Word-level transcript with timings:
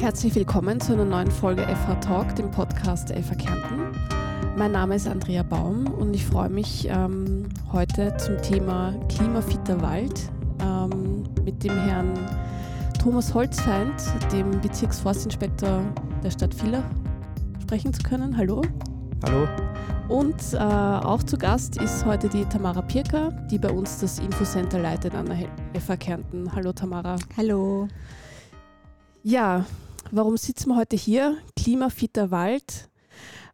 Herzlich 0.00 0.36
willkommen 0.36 0.80
zu 0.80 0.92
einer 0.92 1.04
neuen 1.04 1.30
Folge 1.30 1.62
FH 1.62 1.94
Talk, 1.96 2.36
dem 2.36 2.52
Podcast 2.52 3.08
der 3.08 3.20
FH 3.20 3.34
Kärnten. 3.34 3.90
Mein 4.56 4.70
Name 4.70 4.94
ist 4.94 5.08
Andrea 5.08 5.42
Baum 5.42 5.88
und 5.88 6.14
ich 6.14 6.24
freue 6.24 6.48
mich 6.48 6.86
ähm, 6.88 7.48
heute 7.72 8.16
zum 8.16 8.40
Thema 8.40 8.94
Klimafitter 9.08 9.82
Wald 9.82 10.30
ähm, 10.62 11.24
mit 11.44 11.64
dem 11.64 11.76
Herrn 11.76 12.14
Thomas 13.02 13.34
Holzfeind, 13.34 13.92
dem 14.32 14.60
Bezirksforstinspektor 14.60 15.82
der 16.22 16.30
Stadt 16.30 16.54
Villach, 16.54 16.84
sprechen 17.60 17.92
zu 17.92 18.02
können. 18.04 18.36
Hallo. 18.36 18.62
Hallo. 19.24 19.48
Und 20.08 20.40
äh, 20.52 20.58
auch 20.58 21.24
zu 21.24 21.36
Gast 21.36 21.76
ist 21.82 22.06
heute 22.06 22.28
die 22.28 22.44
Tamara 22.44 22.82
Pirker, 22.82 23.32
die 23.50 23.58
bei 23.58 23.70
uns 23.70 23.98
das 23.98 24.20
Infocenter 24.20 24.78
leitet 24.78 25.16
an 25.16 25.26
der 25.26 25.80
FH 25.80 25.96
Kärnten. 25.96 26.54
Hallo 26.54 26.72
Tamara. 26.72 27.16
Hallo. 27.36 27.88
Ja, 29.24 29.66
warum 30.10 30.36
sitzen 30.36 30.70
wir 30.70 30.76
heute 30.76 30.96
hier? 30.96 31.36
Klimafitter 31.56 32.30
Wald 32.30 32.88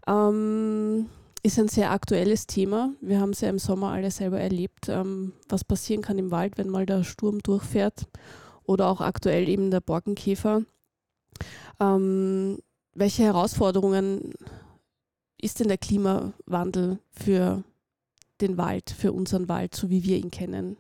ähm, 0.07 1.09
ist 1.43 1.59
ein 1.59 1.69
sehr 1.69 1.91
aktuelles 1.91 2.47
Thema. 2.47 2.93
Wir 3.01 3.21
haben 3.21 3.31
es 3.31 3.41
ja 3.41 3.49
im 3.49 3.59
Sommer 3.59 3.93
alle 3.93 4.11
selber 4.11 4.41
erlebt, 4.41 4.89
ähm, 4.89 5.33
was 5.49 5.65
passieren 5.65 6.03
kann 6.03 6.19
im 6.19 6.31
Wald, 6.31 6.59
wenn 6.59 6.69
mal 6.69 6.87
der 6.87 7.05
Sturm 7.05 7.41
durchfährt 7.41 8.07
oder 8.65 8.89
auch 8.89 9.01
aktuell 9.01 9.49
eben 9.49 9.71
der 9.71 9.81
Borkenkäfer. 9.81 10.63
Ähm, 11.81 12.59
welche 12.95 13.25
Herausforderungen 13.25 14.33
ist 15.41 15.61
denn 15.61 15.69
der 15.69 15.79
Klimawandel 15.79 16.99
für 17.11 17.65
den 18.41 18.57
Wald, 18.57 18.91
für 18.91 19.13
unseren 19.13 19.49
Wald, 19.49 19.75
so 19.75 19.91
wie 19.91 20.05
wir 20.05 20.17
ihn 20.17 20.31
kennen? 20.31 20.77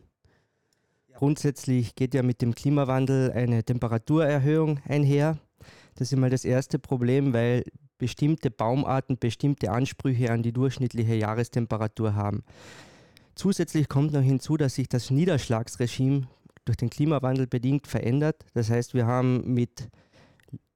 Grundsätzlich 1.14 1.94
geht 1.94 2.14
ja 2.14 2.22
mit 2.22 2.42
dem 2.42 2.54
Klimawandel 2.54 3.30
eine 3.32 3.62
Temperaturerhöhung 3.62 4.80
einher. 4.88 5.38
Das 5.94 6.08
ist 6.08 6.12
immer 6.12 6.30
das 6.30 6.44
erste 6.44 6.78
Problem, 6.78 7.32
weil 7.32 7.64
bestimmte 7.98 8.50
Baumarten 8.50 9.18
bestimmte 9.18 9.70
Ansprüche 9.70 10.30
an 10.30 10.42
die 10.42 10.52
durchschnittliche 10.52 11.14
Jahrestemperatur 11.14 12.14
haben. 12.14 12.42
Zusätzlich 13.34 13.88
kommt 13.88 14.12
noch 14.12 14.22
hinzu, 14.22 14.56
dass 14.56 14.74
sich 14.74 14.88
das 14.88 15.10
Niederschlagsregime 15.10 16.28
durch 16.64 16.76
den 16.76 16.90
Klimawandel 16.90 17.46
bedingt 17.46 17.86
verändert. 17.86 18.44
Das 18.54 18.70
heißt, 18.70 18.94
wir 18.94 19.06
haben 19.06 19.54
mit 19.54 19.88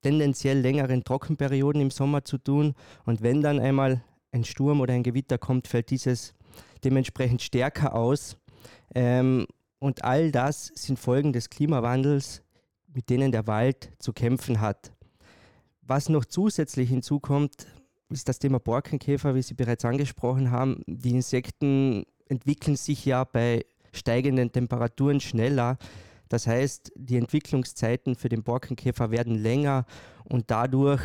tendenziell 0.02 0.58
längeren 0.58 1.04
Trockenperioden 1.04 1.80
im 1.80 1.90
Sommer 1.90 2.24
zu 2.24 2.38
tun. 2.38 2.74
Und 3.04 3.22
wenn 3.22 3.42
dann 3.42 3.60
einmal 3.60 4.02
ein 4.32 4.44
Sturm 4.44 4.80
oder 4.80 4.94
ein 4.94 5.02
Gewitter 5.02 5.38
kommt, 5.38 5.68
fällt 5.68 5.90
dieses 5.90 6.34
dementsprechend 6.84 7.42
stärker 7.42 7.94
aus. 7.94 8.36
Ähm, 8.94 9.46
und 9.78 10.04
all 10.04 10.30
das 10.32 10.72
sind 10.74 10.98
Folgen 10.98 11.32
des 11.32 11.50
Klimawandels, 11.50 12.42
mit 12.92 13.10
denen 13.10 13.32
der 13.32 13.46
Wald 13.46 13.90
zu 13.98 14.12
kämpfen 14.12 14.60
hat. 14.60 14.92
Was 15.88 16.10
noch 16.10 16.26
zusätzlich 16.26 16.90
hinzukommt, 16.90 17.66
ist 18.10 18.28
das 18.28 18.38
Thema 18.38 18.60
Borkenkäfer, 18.60 19.34
wie 19.34 19.40
Sie 19.40 19.54
bereits 19.54 19.86
angesprochen 19.86 20.50
haben. 20.50 20.82
Die 20.86 21.12
Insekten 21.12 22.04
entwickeln 22.28 22.76
sich 22.76 23.06
ja 23.06 23.24
bei 23.24 23.64
steigenden 23.94 24.52
Temperaturen 24.52 25.18
schneller. 25.18 25.78
Das 26.28 26.46
heißt, 26.46 26.92
die 26.94 27.16
Entwicklungszeiten 27.16 28.16
für 28.16 28.28
den 28.28 28.42
Borkenkäfer 28.42 29.10
werden 29.10 29.34
länger 29.34 29.86
und 30.24 30.50
dadurch 30.50 31.00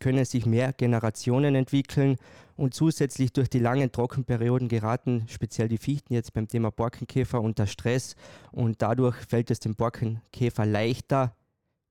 können 0.00 0.24
sich 0.24 0.46
mehr 0.46 0.72
Generationen 0.72 1.56
entwickeln 1.56 2.14
und 2.56 2.72
zusätzlich 2.72 3.32
durch 3.32 3.50
die 3.50 3.58
langen 3.58 3.90
Trockenperioden 3.90 4.68
geraten 4.68 5.24
speziell 5.26 5.66
die 5.66 5.76
Fichten 5.78 6.14
jetzt 6.14 6.32
beim 6.34 6.46
Thema 6.46 6.70
Borkenkäfer 6.70 7.40
unter 7.40 7.66
Stress 7.66 8.14
und 8.52 8.80
dadurch 8.80 9.16
fällt 9.16 9.50
es 9.50 9.58
dem 9.58 9.74
Borkenkäfer 9.74 10.66
leichter, 10.66 11.34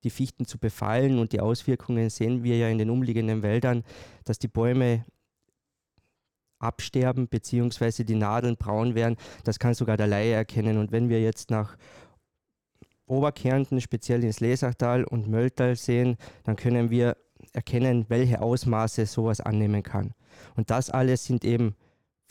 die 0.03 0.09
Fichten 0.09 0.45
zu 0.45 0.57
befallen 0.57 1.19
und 1.19 1.33
die 1.33 1.39
Auswirkungen 1.39 2.09
sehen 2.09 2.43
wir 2.43 2.57
ja 2.57 2.69
in 2.69 2.77
den 2.77 2.89
umliegenden 2.89 3.43
Wäldern, 3.43 3.83
dass 4.25 4.39
die 4.39 4.47
Bäume 4.47 5.05
absterben 6.59 7.27
bzw. 7.27 8.03
die 8.03 8.15
Nadeln 8.15 8.57
braun 8.57 8.95
werden. 8.95 9.17
Das 9.43 9.59
kann 9.59 9.73
sogar 9.73 9.97
der 9.97 10.07
Laie 10.07 10.33
erkennen 10.33 10.77
und 10.77 10.91
wenn 10.91 11.09
wir 11.09 11.21
jetzt 11.21 11.51
nach 11.51 11.77
Oberkärnten, 13.05 13.81
speziell 13.81 14.23
ins 14.23 14.39
Lesachtal 14.39 15.03
und 15.03 15.27
Mölltal 15.27 15.75
sehen, 15.75 16.17
dann 16.43 16.55
können 16.55 16.89
wir 16.89 17.17
erkennen, 17.51 18.05
welche 18.07 18.41
Ausmaße 18.41 19.05
sowas 19.05 19.41
annehmen 19.41 19.83
kann. 19.83 20.13
Und 20.55 20.69
das 20.69 20.89
alles 20.89 21.25
sind 21.25 21.43
eben 21.43 21.75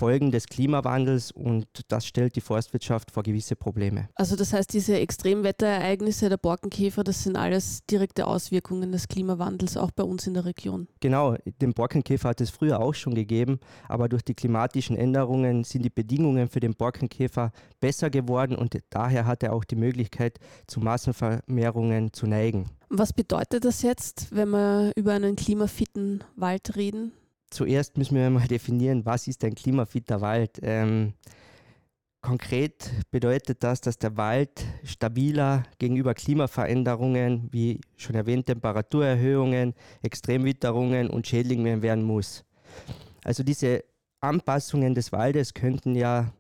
Folgen 0.03 0.33
des 0.33 0.49
Klimawandels 0.49 1.31
und 1.31 1.65
das 1.87 2.07
stellt 2.07 2.35
die 2.35 2.41
Forstwirtschaft 2.41 3.13
vor 3.13 3.23
gewisse 3.23 3.55
Probleme. 3.55 4.09
Also 4.17 4.35
das 4.35 4.53
heißt, 4.53 4.73
diese 4.73 4.99
Extremwetterereignisse 4.99 6.29
der 6.29 6.39
Borkenkäfer, 6.39 7.05
das 7.05 7.23
sind 7.23 7.37
alles 7.37 7.87
direkte 7.87 8.27
Auswirkungen 8.27 8.91
des 8.91 9.07
Klimawandels, 9.07 9.77
auch 9.77 9.93
bei 9.93 10.03
uns 10.03 10.27
in 10.27 10.35
der 10.35 10.45
Region. 10.45 10.89
Genau, 10.99 11.37
den 11.61 11.73
Borkenkäfer 11.73 12.31
hat 12.31 12.41
es 12.41 12.51
früher 12.51 12.81
auch 12.81 12.95
schon 12.95 13.15
gegeben, 13.15 13.61
aber 13.89 14.09
durch 14.09 14.25
die 14.25 14.35
klimatischen 14.35 14.97
Änderungen 14.97 15.63
sind 15.63 15.85
die 15.85 15.91
Bedingungen 15.91 16.49
für 16.49 16.59
den 16.59 16.75
Borkenkäfer 16.75 17.53
besser 17.79 18.11
geworden 18.11 18.57
und 18.57 18.77
daher 18.91 19.25
hat 19.25 19.45
er 19.45 19.53
auch 19.53 19.63
die 19.63 19.77
Möglichkeit, 19.77 20.41
zu 20.67 20.81
Massenvermehrungen 20.81 22.13
zu 22.13 22.27
neigen. 22.27 22.69
Was 22.89 23.13
bedeutet 23.13 23.65
das 23.65 23.83
jetzt, 23.83 24.35
wenn 24.35 24.51
wir 24.51 24.91
über 24.97 25.13
einen 25.13 25.37
klimafitten 25.37 26.25
Wald 26.35 26.75
reden? 26.75 27.13
Zuerst 27.53 27.99
müssen 27.99 28.17
wir 28.17 28.31
mal 28.31 28.47
definieren, 28.49 29.05
was 29.05 29.29
ist 29.29 29.45
ein 29.45 29.55
klimafitter 29.55 30.21
Wald. 30.21 30.59
Ähm, 30.63 31.15
konkret 32.21 32.91
bedeutet 33.11 33.63
das, 33.63 33.81
dass 33.81 33.99
der 33.99 34.17
Wald 34.17 34.65
stabiler 34.85 35.65
gegenüber 35.79 36.15
Klimaveränderungen, 36.15 37.49
wie 37.53 37.81
schon 37.97 38.15
erwähnt, 38.15 38.47
Temperaturerhöhungen, 38.47 39.75
Extremwitterungen 40.03 41.11
und 41.11 41.27
Schädlingen 41.27 41.83
werden 41.83 42.05
muss. 42.05 42.45
Also 43.25 43.43
diese 43.43 43.85
Anpassungen 44.21 44.95
des 44.95 45.13
Waldes 45.13 45.53
könnten 45.53 45.95
ja 45.95 46.33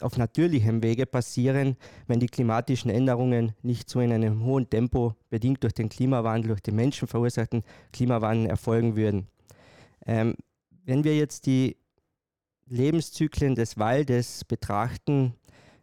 auf 0.00 0.18
natürlichem 0.18 0.82
Wege 0.82 1.06
passieren, 1.06 1.76
wenn 2.06 2.20
die 2.20 2.26
klimatischen 2.26 2.90
Änderungen 2.90 3.52
nicht 3.62 3.88
so 3.88 4.00
in 4.00 4.12
einem 4.12 4.44
hohen 4.44 4.68
Tempo, 4.68 5.14
bedingt 5.30 5.62
durch 5.62 5.74
den 5.74 5.88
Klimawandel, 5.88 6.48
durch 6.48 6.60
den 6.60 6.74
menschenverursachten 6.76 7.62
Klimawandel 7.92 8.50
erfolgen 8.50 8.96
würden. 8.96 9.28
Ähm, 10.04 10.34
wenn 10.84 11.04
wir 11.04 11.16
jetzt 11.16 11.46
die 11.46 11.76
Lebenszyklen 12.66 13.54
des 13.54 13.78
Waldes 13.78 14.44
betrachten, 14.44 15.34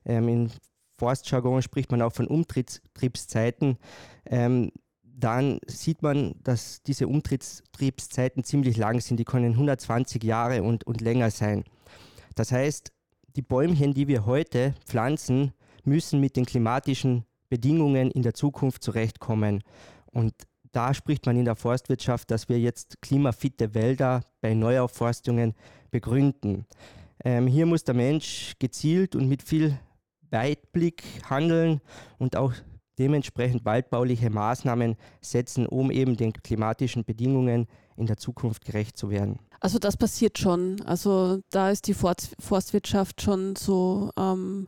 ähm, 0.05 0.27
in 0.27 0.51
Forstjargon 0.97 1.61
spricht 1.61 1.91
man 1.91 2.01
auch 2.01 2.13
von 2.13 2.27
Umtriebszeiten, 2.27 3.77
ähm, 4.25 4.71
dann 5.03 5.59
sieht 5.67 6.01
man, 6.01 6.35
dass 6.43 6.81
diese 6.83 7.07
Umtriebszeiten 7.07 8.43
ziemlich 8.43 8.77
lang 8.77 9.01
sind. 9.01 9.17
Die 9.17 9.25
können 9.25 9.51
120 9.51 10.23
Jahre 10.23 10.63
und, 10.63 10.85
und 10.87 11.01
länger 11.01 11.29
sein. 11.29 11.65
Das 12.35 12.51
heißt, 12.51 12.91
die 13.35 13.41
Bäumchen, 13.41 13.93
die 13.93 14.07
wir 14.07 14.25
heute 14.25 14.75
pflanzen, 14.85 15.53
müssen 15.83 16.19
mit 16.19 16.35
den 16.35 16.45
klimatischen 16.45 17.25
Bedingungen 17.49 18.11
in 18.11 18.21
der 18.21 18.33
Zukunft 18.33 18.83
zurechtkommen. 18.83 19.63
Und 20.05 20.33
da 20.71 20.93
spricht 20.93 21.25
man 21.25 21.37
in 21.37 21.45
der 21.45 21.55
Forstwirtschaft, 21.55 22.29
dass 22.31 22.49
wir 22.49 22.59
jetzt 22.59 23.01
klimafitte 23.01 23.73
Wälder 23.73 24.21
bei 24.41 24.53
Neuaufforstungen 24.53 25.55
begründen. 25.91 26.65
Ähm, 27.23 27.47
hier 27.47 27.65
muss 27.65 27.83
der 27.83 27.95
Mensch 27.95 28.53
gezielt 28.59 29.15
und 29.15 29.27
mit 29.27 29.41
viel 29.43 29.77
Weitblick 30.29 31.03
handeln 31.29 31.81
und 32.17 32.35
auch 32.35 32.53
dementsprechend 32.99 33.65
waldbauliche 33.65 34.29
Maßnahmen 34.29 34.95
setzen, 35.21 35.65
um 35.65 35.89
eben 35.89 36.17
den 36.17 36.33
klimatischen 36.33 37.05
Bedingungen 37.05 37.67
in 37.95 38.05
der 38.05 38.17
Zukunft 38.17 38.65
gerecht 38.65 38.97
zu 38.97 39.09
werden. 39.09 39.39
Also 39.59 39.79
das 39.79 39.97
passiert 39.97 40.37
schon. 40.37 40.81
Also 40.85 41.41
da 41.49 41.71
ist 41.71 41.87
die 41.87 41.93
Forstwirtschaft 41.93 43.21
schon 43.21 43.55
so 43.55 44.11
ähm, 44.17 44.67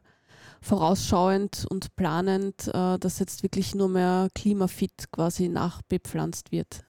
vorausschauend 0.63 1.65
und 1.69 1.95
planend, 1.95 2.67
äh, 2.67 2.97
dass 2.99 3.19
jetzt 3.19 3.43
wirklich 3.43 3.75
nur 3.75 3.89
mehr 3.89 4.29
klimafit 4.35 5.11
quasi 5.11 5.49
nachbepflanzt 5.49 6.51
wird. 6.51 6.85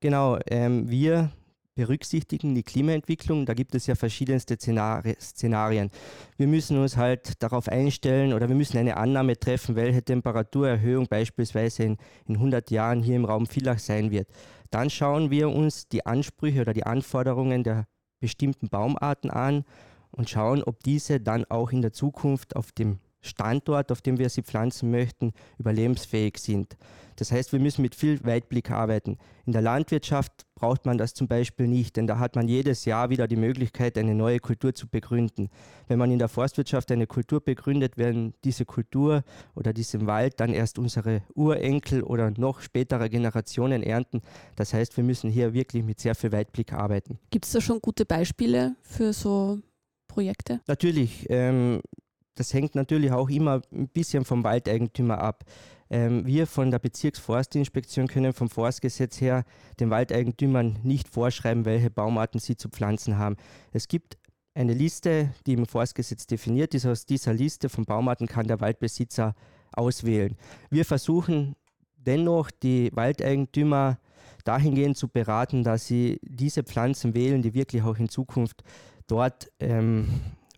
Genau, 0.00 0.38
ähm, 0.48 0.88
wir 0.90 1.30
berücksichtigen 1.74 2.54
die 2.54 2.62
Klimaentwicklung. 2.62 3.46
Da 3.46 3.54
gibt 3.54 3.74
es 3.74 3.86
ja 3.86 3.94
verschiedenste 3.94 4.56
Szenarien. 4.58 5.90
Wir 6.36 6.46
müssen 6.46 6.78
uns 6.78 6.96
halt 6.96 7.42
darauf 7.42 7.68
einstellen 7.68 8.32
oder 8.32 8.48
wir 8.48 8.56
müssen 8.56 8.76
eine 8.78 8.96
Annahme 8.96 9.38
treffen, 9.38 9.74
welche 9.74 10.02
Temperaturerhöhung 10.02 11.06
beispielsweise 11.06 11.84
in, 11.84 11.96
in 12.26 12.36
100 12.36 12.70
Jahren 12.70 13.02
hier 13.02 13.16
im 13.16 13.24
Raum 13.24 13.46
Villach 13.46 13.78
sein 13.78 14.10
wird. 14.10 14.28
Dann 14.70 14.90
schauen 14.90 15.30
wir 15.30 15.50
uns 15.50 15.88
die 15.88 16.04
Ansprüche 16.04 16.60
oder 16.60 16.72
die 16.72 16.84
Anforderungen 16.84 17.62
der 17.62 17.86
bestimmten 18.20 18.68
Baumarten 18.68 19.30
an 19.30 19.64
und 20.12 20.30
schauen, 20.30 20.62
ob 20.62 20.82
diese 20.84 21.20
dann 21.20 21.44
auch 21.46 21.72
in 21.72 21.82
der 21.82 21.92
Zukunft 21.92 22.54
auf 22.54 22.72
dem 22.72 23.00
Standort, 23.22 23.92
auf 23.92 24.02
dem 24.02 24.18
wir 24.18 24.28
sie 24.28 24.42
pflanzen 24.42 24.90
möchten, 24.90 25.32
überlebensfähig 25.58 26.38
sind. 26.38 26.76
Das 27.16 27.30
heißt, 27.30 27.52
wir 27.52 27.60
müssen 27.60 27.82
mit 27.82 27.94
viel 27.94 28.24
Weitblick 28.24 28.70
arbeiten. 28.70 29.18
In 29.46 29.52
der 29.52 29.62
Landwirtschaft 29.62 30.32
braucht 30.56 30.86
man 30.86 30.98
das 30.98 31.14
zum 31.14 31.28
Beispiel 31.28 31.68
nicht, 31.68 31.96
denn 31.96 32.06
da 32.06 32.18
hat 32.18 32.36
man 32.36 32.48
jedes 32.48 32.84
Jahr 32.84 33.10
wieder 33.10 33.28
die 33.28 33.36
Möglichkeit, 33.36 33.96
eine 33.96 34.14
neue 34.14 34.40
Kultur 34.40 34.74
zu 34.74 34.88
begründen. 34.88 35.50
Wenn 35.88 35.98
man 35.98 36.10
in 36.10 36.18
der 36.18 36.28
Forstwirtschaft 36.28 36.90
eine 36.90 37.06
Kultur 37.06 37.40
begründet, 37.40 37.96
werden 37.96 38.34
diese 38.44 38.64
Kultur 38.64 39.22
oder 39.54 39.72
diesen 39.72 40.06
Wald 40.06 40.40
dann 40.40 40.52
erst 40.52 40.78
unsere 40.78 41.22
Urenkel 41.34 42.02
oder 42.02 42.32
noch 42.36 42.60
spätere 42.60 43.08
Generationen 43.08 43.82
ernten. 43.82 44.22
Das 44.56 44.74
heißt, 44.74 44.96
wir 44.96 45.04
müssen 45.04 45.30
hier 45.30 45.52
wirklich 45.52 45.84
mit 45.84 46.00
sehr 46.00 46.14
viel 46.14 46.32
Weitblick 46.32 46.72
arbeiten. 46.72 47.18
Gibt 47.30 47.44
es 47.44 47.52
da 47.52 47.60
schon 47.60 47.80
gute 47.80 48.04
Beispiele 48.04 48.74
für 48.82 49.12
so 49.12 49.60
Projekte? 50.12 50.60
Natürlich. 50.66 51.26
Ähm, 51.30 51.80
das 52.34 52.54
hängt 52.54 52.74
natürlich 52.74 53.12
auch 53.12 53.28
immer 53.28 53.62
ein 53.72 53.88
bisschen 53.88 54.24
vom 54.24 54.42
Waldeigentümer 54.44 55.18
ab. 55.18 55.44
Ähm, 55.90 56.26
wir 56.26 56.46
von 56.46 56.70
der 56.70 56.78
Bezirksforstinspektion 56.78 58.08
können 58.08 58.32
vom 58.32 58.48
Forstgesetz 58.48 59.20
her 59.20 59.44
den 59.78 59.90
Waldeigentümern 59.90 60.78
nicht 60.82 61.08
vorschreiben, 61.08 61.66
welche 61.66 61.90
Baumarten 61.90 62.40
sie 62.40 62.56
zu 62.56 62.70
pflanzen 62.70 63.18
haben. 63.18 63.36
Es 63.72 63.88
gibt 63.88 64.16
eine 64.54 64.74
Liste, 64.74 65.34
die 65.46 65.54
im 65.54 65.66
Forstgesetz 65.66 66.26
definiert 66.26 66.74
ist. 66.74 66.86
Aus 66.86 67.04
dieser 67.04 67.34
Liste 67.34 67.68
von 67.68 67.84
Baumarten 67.84 68.26
kann 68.26 68.46
der 68.46 68.60
Waldbesitzer 68.60 69.34
auswählen. 69.72 70.36
Wir 70.70 70.84
versuchen 70.84 71.56
dennoch, 71.96 72.50
die 72.50 72.90
Waldeigentümer 72.94 73.98
dahingehend 74.44 74.96
zu 74.96 75.08
beraten, 75.08 75.62
dass 75.62 75.86
sie 75.86 76.18
diese 76.22 76.64
Pflanzen 76.64 77.14
wählen, 77.14 77.42
die 77.42 77.54
wirklich 77.54 77.82
auch 77.82 77.98
in 77.98 78.08
Zukunft 78.08 78.62
dort 79.12 79.52
ähm, 79.60 80.08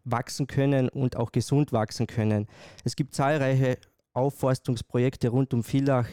wachsen 0.04 0.46
können 0.46 0.88
und 0.88 1.16
auch 1.16 1.32
gesund 1.32 1.72
wachsen 1.72 2.06
können. 2.06 2.46
Es 2.84 2.94
gibt 2.94 3.12
zahlreiche 3.12 3.78
Aufforstungsprojekte 4.12 5.28
rund 5.28 5.52
um 5.52 5.64
Villach, 5.64 6.06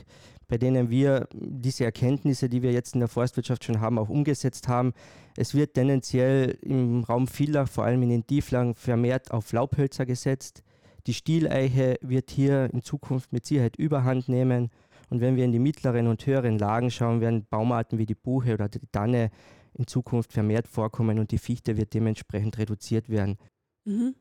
bei 0.47 0.57
denen 0.57 0.89
wir 0.89 1.27
diese 1.33 1.85
Erkenntnisse, 1.85 2.49
die 2.49 2.63
wir 2.63 2.71
jetzt 2.71 2.95
in 2.95 2.99
der 2.99 3.09
Forstwirtschaft 3.09 3.63
schon 3.63 3.79
haben, 3.79 3.99
auch 3.99 4.09
umgesetzt 4.09 4.67
haben. 4.67 4.93
Es 5.38 5.53
wird 5.53 5.75
tendenziell 5.75 6.57
im 6.63 7.03
Raum 7.03 7.27
Villach, 7.27 7.69
vor 7.69 7.83
allem 7.83 8.01
in 8.01 8.09
den 8.09 8.25
Tieflagen, 8.25 8.73
vermehrt 8.73 9.29
auf 9.29 9.53
Laubhölzer 9.53 10.07
gesetzt. 10.07 10.63
Die 11.05 11.13
Stieleiche 11.13 11.99
wird 12.01 12.31
hier 12.31 12.69
in 12.73 12.81
Zukunft 12.81 13.31
mit 13.31 13.45
Sicherheit 13.45 13.75
überhand 13.75 14.29
nehmen. 14.29 14.71
Und 15.11 15.21
wenn 15.21 15.35
wir 15.35 15.45
in 15.45 15.51
die 15.51 15.59
mittleren 15.59 16.07
und 16.07 16.25
höheren 16.25 16.57
Lagen 16.57 16.89
schauen, 16.89 17.21
werden 17.21 17.45
Baumarten 17.49 17.99
wie 17.99 18.05
die 18.07 18.15
Buche 18.15 18.55
oder 18.55 18.67
die 18.67 18.79
Tanne 18.91 19.29
in 19.73 19.88
Zukunft 19.88 20.33
vermehrt 20.33 20.68
vorkommen 20.68 21.19
und 21.19 21.31
die 21.31 21.38
Fichte 21.38 21.77
wird 21.77 21.94
dementsprechend 21.94 22.57
reduziert 22.57 23.09
werden. 23.09 23.38
Mhm. 23.85 24.15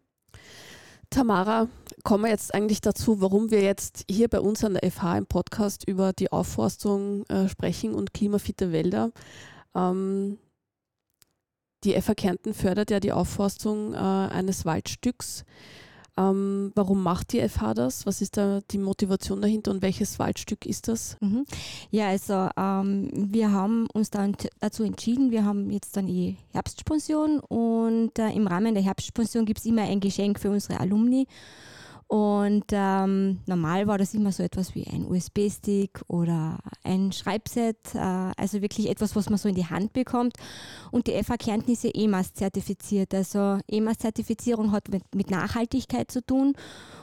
Tamara, 1.11 1.69
kommen 2.05 2.25
wir 2.25 2.31
jetzt 2.31 2.55
eigentlich 2.55 2.81
dazu, 2.81 3.21
warum 3.21 3.51
wir 3.51 3.63
jetzt 3.63 4.05
hier 4.09 4.29
bei 4.29 4.41
uns 4.41 4.63
an 4.65 4.75
der 4.75 4.89
FH 4.89 5.19
im 5.19 5.27
Podcast 5.27 5.83
über 5.89 6.13
die 6.13 6.31
Aufforstung 6.31 7.25
äh, 7.27 7.49
sprechen 7.49 7.95
und 7.95 8.15
klimafitte 8.15 8.71
Wälder. 8.71 9.11
Ähm, 9.75 10.39
die 11.83 12.01
FH 12.01 12.15
Kärnten 12.15 12.55
fördert 12.55 12.93
ja 12.93 13.01
die 13.01 13.13
Aufforstung 13.13 13.93
äh, 13.93 13.97
eines 13.97 14.65
Waldstücks. 14.65 15.45
Ähm, 16.17 16.73
warum 16.75 17.03
macht 17.03 17.33
die 17.33 17.47
FH 17.47 17.75
das? 17.75 18.07
Was 18.07 18.21
ist 18.21 18.37
da 18.37 18.61
die 18.71 18.79
Motivation 18.79 19.41
dahinter 19.41 19.71
und 19.71 19.83
welches 19.83 20.19
Waldstück 20.19 20.67
ist 20.67 20.89
das? 20.89 21.17
Mhm. 21.21 21.45
Ja, 21.91 22.09
also 22.09 22.49
ähm, 22.57 23.11
wir 23.13 23.53
haben 23.53 23.87
uns 23.93 24.11
dann 24.11 24.37
dazu 24.61 24.83
entschieden, 24.83 25.31
wir 25.31 25.45
haben 25.45 25.71
jetzt 25.71 25.97
dann 25.97 26.07
die 26.07 26.37
Herbstpension 26.53 27.41
und 27.41 28.19
äh, 28.19 28.31
im 28.31 28.47
Rahmen 28.47 28.75
der 28.75 28.83
Herbstpension 28.83 29.45
gibt 29.45 29.61
es 29.61 29.67
immer 29.67 29.83
ein 29.83 30.01
Geschenk 30.01 30.41
für 30.41 30.51
unsere 30.51 30.81
Alumni. 30.81 31.27
Und 32.11 32.65
ähm, 32.73 33.39
normal 33.47 33.87
war 33.87 33.97
das 33.97 34.15
immer 34.15 34.33
so 34.33 34.43
etwas 34.43 34.75
wie 34.75 34.85
ein 34.85 35.07
USB-Stick 35.07 36.03
oder 36.09 36.59
ein 36.83 37.13
Schreibset, 37.13 37.77
äh, 37.95 37.99
also 37.99 38.61
wirklich 38.63 38.91
etwas, 38.91 39.15
was 39.15 39.31
man 39.31 39.39
so 39.39 39.49
in 39.49 39.55
die 39.55 39.67
Hand 39.67 39.93
bekommt. 39.93 40.35
Und 40.91 41.07
die 41.07 41.23
FA 41.23 41.37
Kärnten 41.37 41.71
ist 41.71 41.85
ja 41.85 41.91
EMAS 41.95 42.35
zertifiziert. 42.35 43.15
Also 43.15 43.61
EMAS-Zertifizierung 43.69 44.73
hat 44.73 44.89
mit, 44.89 45.05
mit 45.15 45.31
Nachhaltigkeit 45.31 46.11
zu 46.11 46.21
tun. 46.21 46.55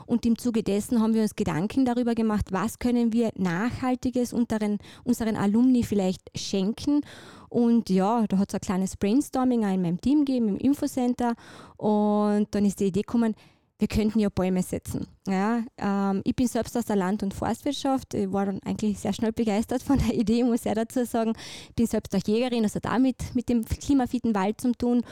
Und 0.04 0.26
im 0.26 0.36
Zuge 0.36 0.62
dessen 0.62 1.00
haben 1.00 1.14
wir 1.14 1.22
uns 1.22 1.36
Gedanken 1.36 1.86
darüber 1.86 2.14
gemacht, 2.14 2.52
was 2.52 2.78
können 2.78 3.10
wir 3.14 3.30
Nachhaltiges 3.34 4.34
unseren, 4.34 4.76
unseren 5.04 5.36
Alumni 5.36 5.84
vielleicht 5.84 6.20
schenken. 6.34 7.00
Und 7.48 7.88
ja, 7.88 8.26
da 8.26 8.36
hat 8.36 8.50
es 8.50 8.54
ein 8.56 8.60
kleines 8.60 8.98
Brainstorming 8.98 9.64
auch 9.64 9.72
in 9.72 9.80
meinem 9.80 10.02
Team 10.02 10.26
gegeben, 10.26 10.48
im 10.48 10.58
Infocenter. 10.58 11.34
Und 11.78 12.48
dann 12.50 12.66
ist 12.66 12.78
die 12.80 12.88
Idee 12.88 13.00
gekommen, 13.00 13.34
wir 13.78 13.88
könnten 13.88 14.18
ja 14.18 14.28
Bäume 14.28 14.62
setzen. 14.62 15.06
Ja, 15.26 15.62
ähm, 15.78 16.22
ich 16.24 16.34
bin 16.34 16.48
selbst 16.48 16.76
aus 16.76 16.86
der 16.86 16.96
Land- 16.96 17.22
und 17.22 17.32
Forstwirtschaft, 17.32 18.14
ich 18.14 18.32
war 18.32 18.46
dann 18.46 18.60
eigentlich 18.64 18.98
sehr 18.98 19.12
schnell 19.12 19.32
begeistert 19.32 19.82
von 19.82 19.98
der 19.98 20.14
Idee, 20.18 20.42
muss 20.42 20.66
ich 20.66 20.72
dazu 20.72 21.04
sagen. 21.04 21.34
Ich 21.68 21.76
bin 21.76 21.86
selbst 21.86 22.14
auch 22.14 22.26
Jägerin, 22.26 22.64
also 22.64 22.80
damit 22.80 23.34
mit 23.34 23.48
dem 23.48 23.64
klimafitten 23.64 24.34
Wald 24.34 24.60
zu 24.60 24.72
tun. 24.72 25.02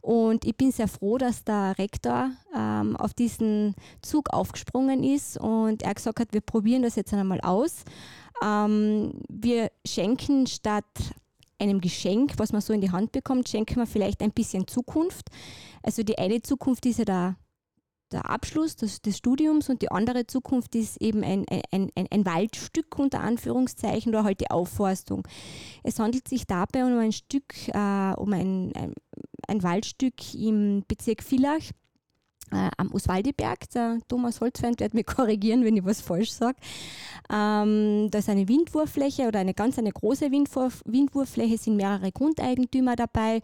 Und 0.00 0.44
ich 0.44 0.56
bin 0.56 0.72
sehr 0.72 0.88
froh, 0.88 1.16
dass 1.18 1.44
der 1.44 1.78
Rektor 1.78 2.30
ähm, 2.56 2.96
auf 2.96 3.14
diesen 3.14 3.74
Zug 4.02 4.30
aufgesprungen 4.30 5.04
ist 5.04 5.38
und 5.38 5.82
er 5.82 5.94
gesagt 5.94 6.18
hat, 6.18 6.32
wir 6.32 6.40
probieren 6.40 6.82
das 6.82 6.96
jetzt 6.96 7.14
einmal 7.14 7.40
aus. 7.40 7.84
Ähm, 8.42 9.20
wir 9.28 9.70
schenken 9.86 10.46
statt 10.48 10.84
einem 11.60 11.80
Geschenk, 11.80 12.32
was 12.38 12.52
man 12.52 12.60
so 12.60 12.72
in 12.72 12.80
die 12.80 12.90
Hand 12.90 13.12
bekommt, 13.12 13.48
schenken 13.48 13.76
wir 13.76 13.86
vielleicht 13.86 14.20
ein 14.22 14.32
bisschen 14.32 14.66
Zukunft. 14.66 15.28
Also 15.82 16.02
die 16.02 16.18
eine 16.18 16.42
Zukunft 16.42 16.84
ist 16.86 16.98
ja 16.98 17.04
der 17.04 17.36
der 18.12 18.28
Abschluss 18.28 18.76
des, 18.76 19.02
des, 19.02 19.18
Studiums 19.18 19.68
und 19.68 19.82
die 19.82 19.90
andere 19.90 20.26
Zukunft 20.26 20.74
ist 20.74 21.00
eben 21.00 21.22
ein, 21.24 21.44
ein, 21.48 21.90
ein, 21.94 22.06
ein, 22.10 22.26
Waldstück 22.26 22.98
unter 22.98 23.20
Anführungszeichen 23.20 24.14
oder 24.14 24.24
halt 24.24 24.40
die 24.40 24.50
Aufforstung. 24.50 25.26
Es 25.82 25.98
handelt 25.98 26.28
sich 26.28 26.46
dabei 26.46 26.84
um 26.84 26.98
ein 26.98 27.12
Stück, 27.12 27.54
äh, 27.68 28.12
um 28.16 28.32
ein, 28.32 28.72
ein, 28.74 28.94
ein, 29.48 29.62
Waldstück 29.62 30.34
im 30.34 30.84
Bezirk 30.86 31.22
Villach 31.22 31.70
äh, 32.52 32.70
am 32.76 32.92
Oswaldiberg. 32.92 33.70
Der 33.70 33.98
Thomas 34.08 34.40
Holzfeind 34.40 34.80
wird 34.80 34.94
mich 34.94 35.06
korrigieren, 35.16 35.64
wenn 35.64 35.76
ich 35.76 35.84
was 35.84 36.00
falsch 36.00 36.32
sage. 36.32 36.56
Ähm, 37.32 38.08
da 38.10 38.18
ist 38.18 38.28
eine 38.28 38.48
Windwurffläche 38.48 39.26
oder 39.26 39.38
eine 39.38 39.54
ganz 39.54 39.78
eine 39.78 39.90
große 39.90 40.30
Windwurf, 40.30 40.82
Windwurffläche, 40.84 41.58
sind 41.58 41.76
mehrere 41.76 42.12
Grundeigentümer 42.12 42.96
dabei 42.96 43.40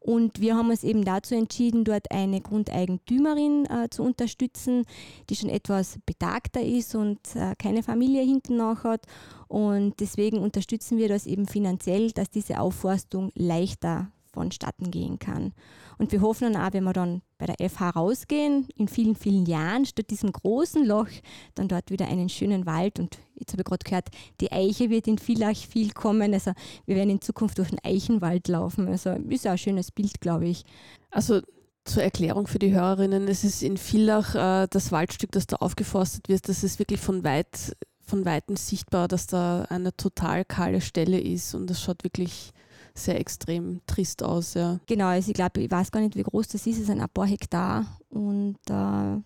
und 0.00 0.40
wir 0.40 0.56
haben 0.56 0.70
uns 0.70 0.82
eben 0.82 1.04
dazu 1.04 1.34
entschieden, 1.34 1.84
dort 1.84 2.10
eine 2.10 2.40
Grundeigentümerin 2.40 3.66
äh, 3.66 3.90
zu 3.90 4.02
unterstützen, 4.02 4.84
die 5.28 5.36
schon 5.36 5.50
etwas 5.50 5.98
betagter 6.06 6.62
ist 6.62 6.94
und 6.94 7.18
äh, 7.34 7.54
keine 7.56 7.82
Familie 7.82 8.22
hinten 8.22 8.56
nach 8.56 8.82
hat. 8.82 9.02
Und 9.46 10.00
deswegen 10.00 10.38
unterstützen 10.38 10.96
wir 10.96 11.08
das 11.08 11.26
eben 11.26 11.46
finanziell, 11.46 12.12
dass 12.12 12.30
diese 12.30 12.60
Aufforstung 12.60 13.30
leichter 13.34 14.10
vonstatten 14.32 14.90
gehen 14.90 15.18
kann. 15.18 15.52
Und 15.98 16.12
wir 16.12 16.20
hoffen 16.20 16.52
dann 16.52 16.62
auch, 16.62 16.72
wenn 16.72 16.84
wir 16.84 16.92
dann 16.92 17.22
bei 17.38 17.46
der 17.46 17.68
FH 17.68 17.90
rausgehen, 17.90 18.68
in 18.76 18.88
vielen, 18.88 19.14
vielen 19.14 19.46
Jahren, 19.46 19.84
statt 19.84 20.10
diesem 20.10 20.32
großen 20.32 20.84
Loch, 20.86 21.08
dann 21.54 21.68
dort 21.68 21.90
wieder 21.90 22.06
einen 22.08 22.28
schönen 22.28 22.66
Wald. 22.66 22.98
Und 22.98 23.18
jetzt 23.34 23.52
habe 23.52 23.62
ich 23.62 23.66
gerade 23.66 23.84
gehört, 23.84 24.08
die 24.40 24.52
Eiche 24.52 24.90
wird 24.90 25.08
in 25.08 25.18
Villach 25.18 25.56
viel 25.56 25.92
kommen. 25.92 26.32
Also 26.32 26.52
wir 26.86 26.96
werden 26.96 27.10
in 27.10 27.20
Zukunft 27.20 27.58
durch 27.58 27.70
den 27.70 27.80
Eichenwald 27.82 28.48
laufen. 28.48 28.88
Also 28.88 29.10
ist 29.10 29.46
auch 29.46 29.52
ein 29.52 29.58
schönes 29.58 29.90
Bild, 29.90 30.20
glaube 30.20 30.46
ich. 30.48 30.64
Also 31.10 31.40
zur 31.84 32.02
Erklärung 32.02 32.46
für 32.46 32.58
die 32.58 32.72
Hörerinnen, 32.72 33.26
es 33.26 33.42
ist 33.42 33.62
in 33.62 33.76
Villach 33.76 34.34
äh, 34.34 34.68
das 34.70 34.92
Waldstück, 34.92 35.32
das 35.32 35.46
da 35.46 35.56
aufgeforstet 35.56 36.28
wird, 36.28 36.48
das 36.48 36.62
ist 36.62 36.78
wirklich 36.78 37.00
von 37.00 37.24
weit 37.24 37.74
von 38.10 38.24
Weitem 38.24 38.56
sichtbar, 38.56 39.08
dass 39.08 39.28
da 39.28 39.62
eine 39.70 39.96
total 39.96 40.44
kahle 40.44 40.80
Stelle 40.80 41.20
ist 41.20 41.54
und 41.54 41.70
das 41.70 41.80
schaut 41.80 42.02
wirklich 42.02 42.52
sehr 42.94 43.18
extrem 43.18 43.80
trist 43.86 44.22
aus. 44.22 44.54
Ja. 44.54 44.80
Genau, 44.86 45.06
also 45.06 45.30
ich 45.30 45.34
glaube, 45.34 45.60
ich 45.60 45.70
weiß 45.70 45.90
gar 45.90 46.00
nicht, 46.00 46.16
wie 46.16 46.22
groß 46.22 46.48
das 46.48 46.66
ist, 46.66 46.78
es 46.78 46.86
sind 46.86 47.00
ein 47.00 47.08
paar 47.08 47.26
Hektar 47.26 47.86
und 48.08 48.58
äh, 48.68 49.20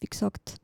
wie 0.00 0.06
gesagt, 0.08 0.56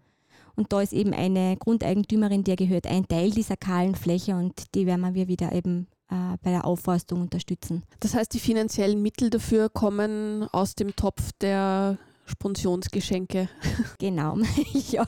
und 0.56 0.72
da 0.72 0.82
ist 0.82 0.92
eben 0.92 1.14
eine 1.14 1.56
Grundeigentümerin, 1.56 2.44
der 2.44 2.56
gehört 2.56 2.86
ein 2.86 3.08
Teil 3.08 3.30
dieser 3.30 3.56
kahlen 3.56 3.94
Fläche 3.94 4.34
und 4.34 4.74
die 4.74 4.86
werden 4.86 5.14
wir 5.14 5.28
wieder 5.28 5.52
eben 5.52 5.86
äh, 6.10 6.36
bei 6.42 6.50
der 6.50 6.66
Aufforstung 6.66 7.22
unterstützen. 7.22 7.82
Das 8.00 8.14
heißt, 8.14 8.34
die 8.34 8.40
finanziellen 8.40 9.00
Mittel 9.00 9.30
dafür 9.30 9.68
kommen 9.68 10.46
aus 10.52 10.74
dem 10.74 10.94
Topf 10.96 11.32
der 11.40 11.98
Sponsionsgeschenke. 12.30 13.48
Genau, 13.98 14.38
ja. 14.90 15.06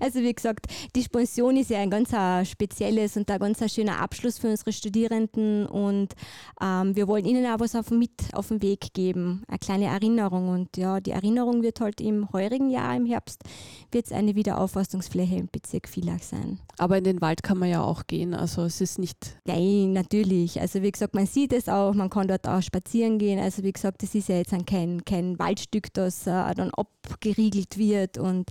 Also 0.00 0.20
wie 0.20 0.32
gesagt, 0.32 0.66
die 0.96 1.02
Sponsion 1.02 1.56
ist 1.56 1.70
ja 1.70 1.78
ein 1.78 1.90
ganz 1.90 2.10
spezielles 2.48 3.16
und 3.16 3.30
ein 3.30 3.38
ganz 3.38 3.72
schöner 3.72 4.00
Abschluss 4.00 4.38
für 4.38 4.48
unsere 4.48 4.72
Studierenden 4.72 5.66
und 5.66 6.14
ähm, 6.60 6.96
wir 6.96 7.06
wollen 7.06 7.24
ihnen 7.24 7.46
auch 7.46 7.60
was 7.60 7.76
auf, 7.76 7.90
mit 7.90 8.10
auf 8.32 8.48
den 8.48 8.62
Weg 8.62 8.92
geben, 8.94 9.44
eine 9.46 9.58
kleine 9.58 9.86
Erinnerung 9.86 10.48
und 10.48 10.76
ja, 10.76 11.00
die 11.00 11.12
Erinnerung 11.12 11.62
wird 11.62 11.80
halt 11.80 12.00
im 12.00 12.32
heurigen 12.32 12.70
Jahr, 12.70 12.96
im 12.96 13.06
Herbst, 13.06 13.42
wird 13.90 14.06
es 14.06 14.12
eine 14.12 14.34
Wiederaufforstungsfläche 14.34 15.36
im 15.36 15.48
Bezirk 15.50 15.88
Villach 15.88 16.22
sein. 16.22 16.58
Aber 16.78 16.98
in 16.98 17.04
den 17.04 17.20
Wald 17.20 17.42
kann 17.42 17.58
man 17.58 17.68
ja 17.68 17.82
auch 17.82 18.06
gehen, 18.06 18.34
also 18.34 18.62
es 18.62 18.80
ist 18.80 18.98
nicht... 18.98 19.36
Nein, 19.44 19.92
natürlich, 19.92 20.60
also 20.60 20.82
wie 20.82 20.90
gesagt, 20.90 21.14
man 21.14 21.26
sieht 21.26 21.52
es 21.52 21.68
auch, 21.68 21.94
man 21.94 22.10
kann 22.10 22.28
dort 22.28 22.48
auch 22.48 22.62
spazieren 22.62 23.18
gehen, 23.18 23.38
also 23.38 23.62
wie 23.62 23.72
gesagt, 23.72 24.02
das 24.02 24.14
ist 24.14 24.28
ja 24.28 24.36
jetzt 24.36 24.52
kein, 24.66 25.04
kein 25.04 25.38
Waldstück, 25.38 25.92
das 25.92 26.21
das 26.26 26.50
äh, 26.50 26.54
dann 26.54 26.70
abgeriegelt 26.70 27.78
wird. 27.78 28.18
Und 28.18 28.50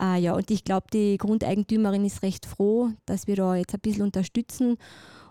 äh, 0.00 0.20
ja, 0.20 0.34
und 0.34 0.50
ich 0.50 0.64
glaube, 0.64 0.86
die 0.92 1.16
Grundeigentümerin 1.18 2.04
ist 2.04 2.22
recht 2.22 2.46
froh, 2.46 2.90
dass 3.06 3.26
wir 3.26 3.36
da 3.36 3.56
jetzt 3.56 3.74
ein 3.74 3.80
bisschen 3.80 4.02
unterstützen. 4.02 4.76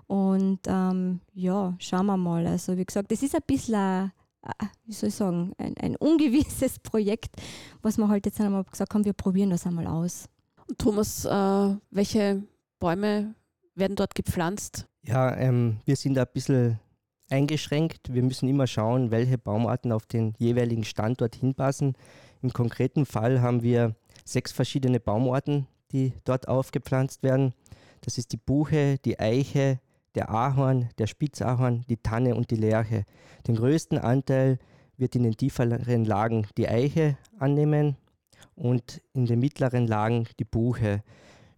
Und 0.07 0.59
ähm, 0.67 1.19
ja, 1.33 1.75
schauen 1.79 2.05
wir 2.05 2.17
mal. 2.17 2.47
Also 2.47 2.77
wie 2.77 2.85
gesagt, 2.85 3.11
das 3.11 3.23
ist 3.23 3.35
ein 3.35 3.41
bisschen 3.45 3.75
ein, 3.75 4.11
wie 4.85 4.93
soll 4.93 5.09
ich 5.09 5.15
sagen, 5.15 5.53
ein, 5.57 5.75
ein 5.77 5.95
ungewisses 5.97 6.79
Projekt, 6.83 7.35
was 7.81 7.97
wir 7.97 8.07
halt 8.07 8.25
jetzt 8.25 8.39
einmal 8.39 8.63
gesagt 8.63 8.93
haben, 8.93 9.05
wir 9.05 9.13
probieren 9.13 9.49
das 9.49 9.65
einmal 9.65 9.87
aus. 9.87 10.29
Thomas, 10.77 11.25
äh, 11.25 11.75
welche 11.91 12.43
Bäume 12.79 13.35
werden 13.75 13.95
dort 13.95 14.15
gepflanzt? 14.15 14.87
Ja, 15.03 15.35
ähm, 15.35 15.77
wir 15.85 15.95
sind 15.95 16.17
ein 16.17 16.27
bisschen 16.33 16.79
eingeschränkt. 17.29 18.13
Wir 18.13 18.23
müssen 18.23 18.47
immer 18.47 18.67
schauen, 18.67 19.11
welche 19.11 19.37
Baumarten 19.37 19.91
auf 19.91 20.05
den 20.05 20.33
jeweiligen 20.37 20.83
Standort 20.83 21.35
hinpassen. 21.35 21.95
Im 22.41 22.53
konkreten 22.53 23.05
Fall 23.05 23.41
haben 23.41 23.63
wir 23.63 23.95
sechs 24.25 24.51
verschiedene 24.51 24.99
Baumarten, 24.99 25.67
die 25.91 26.13
dort 26.23 26.47
aufgepflanzt 26.47 27.23
werden. 27.23 27.53
Das 28.01 28.17
ist 28.17 28.31
die 28.31 28.37
Buche, 28.37 28.97
die 29.03 29.19
Eiche, 29.19 29.79
der 30.15 30.29
Ahorn, 30.29 30.89
der 30.97 31.07
Spitzahorn, 31.07 31.85
die 31.89 31.97
Tanne 31.97 32.35
und 32.35 32.51
die 32.51 32.55
Lerche. 32.55 33.03
Den 33.47 33.55
größten 33.55 33.97
Anteil 33.97 34.59
wird 34.97 35.15
in 35.15 35.23
den 35.23 35.37
tieferen 35.37 36.05
Lagen 36.05 36.47
die 36.57 36.67
Eiche 36.67 37.17
annehmen 37.37 37.97
und 38.55 39.01
in 39.13 39.25
den 39.25 39.39
mittleren 39.39 39.87
Lagen 39.87 40.27
die 40.39 40.45
Buche. 40.45 41.03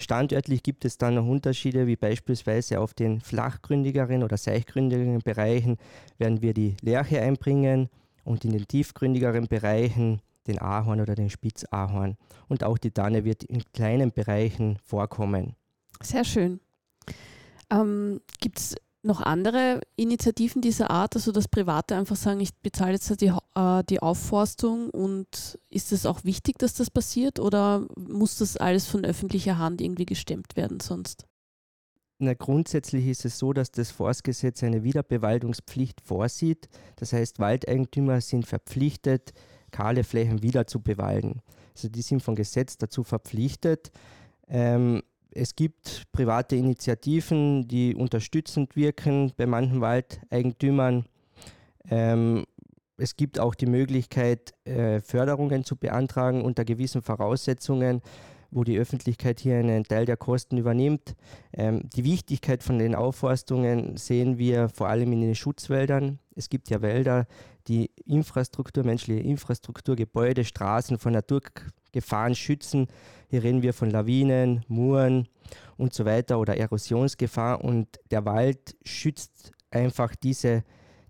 Standörtlich 0.01 0.63
gibt 0.63 0.85
es 0.85 0.97
dann 0.97 1.15
noch 1.15 1.27
Unterschiede, 1.27 1.85
wie 1.85 1.97
beispielsweise 1.97 2.79
auf 2.79 2.93
den 2.93 3.19
flachgründigeren 3.19 4.23
oder 4.23 4.37
seichtgründigeren 4.37 5.19
Bereichen 5.19 5.77
werden 6.17 6.41
wir 6.41 6.53
die 6.53 6.77
Lerche 6.81 7.21
einbringen 7.21 7.89
und 8.23 8.45
in 8.45 8.53
den 8.53 8.65
tiefgründigeren 8.65 9.47
Bereichen 9.47 10.21
den 10.47 10.59
Ahorn 10.59 11.01
oder 11.01 11.15
den 11.15 11.29
Spitzahorn. 11.29 12.15
Und 12.47 12.63
auch 12.63 12.77
die 12.77 12.91
Tanne 12.91 13.25
wird 13.25 13.43
in 13.43 13.63
kleinen 13.73 14.11
Bereichen 14.11 14.77
vorkommen. 14.85 15.55
Sehr 16.01 16.23
schön. 16.23 16.61
Ähm, 17.69 18.21
gibt 18.39 18.57
es 18.57 18.75
noch 19.01 19.21
andere 19.21 19.81
Initiativen 19.95 20.61
dieser 20.61 20.91
Art, 20.91 21.15
also 21.15 21.31
dass 21.31 21.47
Private 21.47 21.95
einfach 21.95 22.15
sagen, 22.15 22.39
ich 22.41 22.53
bezahle 22.55 22.93
jetzt 22.93 23.21
die, 23.21 23.31
äh, 23.55 23.83
die 23.89 24.01
Aufforstung 24.01 24.89
und 24.89 25.57
ist 25.69 25.91
es 25.91 26.05
auch 26.05 26.23
wichtig, 26.25 26.57
dass 26.57 26.73
das 26.73 26.89
passiert 26.89 27.39
oder 27.39 27.87
muss 27.95 28.37
das 28.37 28.57
alles 28.57 28.87
von 28.87 29.05
öffentlicher 29.05 29.57
Hand 29.57 29.81
irgendwie 29.81 30.05
gestemmt 30.05 30.55
werden 30.55 30.79
sonst? 30.79 31.25
Na, 32.21 32.33
grundsätzlich 32.33 33.07
ist 33.07 33.23
es 33.23 33.39
so, 33.39 33.53
dass 33.53 33.71
das 33.71 33.91
Forstgesetz 33.91 34.61
eine 34.63 34.83
Wiederbewaldungspflicht 34.83 36.01
vorsieht. 36.01 36.67
Das 36.97 37.13
heißt, 37.13 37.39
Waldeigentümer 37.39 38.19
sind 38.19 38.45
verpflichtet, 38.45 39.31
kahle 39.71 40.03
Flächen 40.03 40.43
wieder 40.43 40.67
zu 40.67 40.81
bewalden. 40.81 41.41
Also 41.73 41.87
die 41.87 42.01
sind 42.01 42.21
von 42.21 42.35
Gesetz 42.35 42.77
dazu 42.77 43.05
verpflichtet. 43.05 43.91
Ähm, 44.49 45.01
es 45.31 45.55
gibt 45.55 46.03
private 46.11 46.55
Initiativen, 46.55 47.67
die 47.67 47.95
unterstützend 47.95 48.75
wirken 48.75 49.31
bei 49.37 49.45
manchen 49.45 49.81
Waldeigentümern. 49.81 51.05
Ähm, 51.89 52.45
es 52.97 53.15
gibt 53.15 53.39
auch 53.39 53.55
die 53.55 53.65
Möglichkeit, 53.65 54.53
äh, 54.65 54.99
Förderungen 54.99 55.63
zu 55.63 55.75
beantragen 55.75 56.43
unter 56.43 56.65
gewissen 56.65 57.01
Voraussetzungen, 57.01 58.01
wo 58.51 58.63
die 58.63 58.77
Öffentlichkeit 58.77 59.39
hier 59.39 59.57
einen 59.57 59.83
Teil 59.83 60.05
der 60.05 60.17
Kosten 60.17 60.57
übernimmt. 60.57 61.15
Ähm, 61.53 61.89
die 61.95 62.03
Wichtigkeit 62.03 62.63
von 62.63 62.79
den 62.79 62.95
Aufforstungen 62.95 63.95
sehen 63.97 64.37
wir 64.37 64.69
vor 64.69 64.89
allem 64.89 65.13
in 65.13 65.21
den 65.21 65.35
Schutzwäldern. 65.35 66.19
Es 66.35 66.49
gibt 66.49 66.69
ja 66.69 66.81
Wälder, 66.81 67.27
die 67.67 67.91
Infrastruktur, 68.05 68.83
menschliche 68.83 69.21
Infrastruktur, 69.21 69.95
Gebäude, 69.95 70.43
Straßen 70.43 70.97
von 70.97 71.13
Naturgefahren 71.89 72.35
schützen. 72.35 72.87
Hier 73.29 73.43
reden 73.43 73.61
wir 73.61 73.73
von 73.73 73.89
Lawinen, 73.89 74.63
Muren 74.67 75.27
und 75.77 75.93
so 75.93 76.05
weiter 76.05 76.39
oder 76.39 76.57
Erosionsgefahr. 76.57 77.63
Und 77.63 77.99
der 78.11 78.25
Wald 78.25 78.75
schützt 78.83 79.51
einfach 79.71 80.15
diese, 80.15 80.63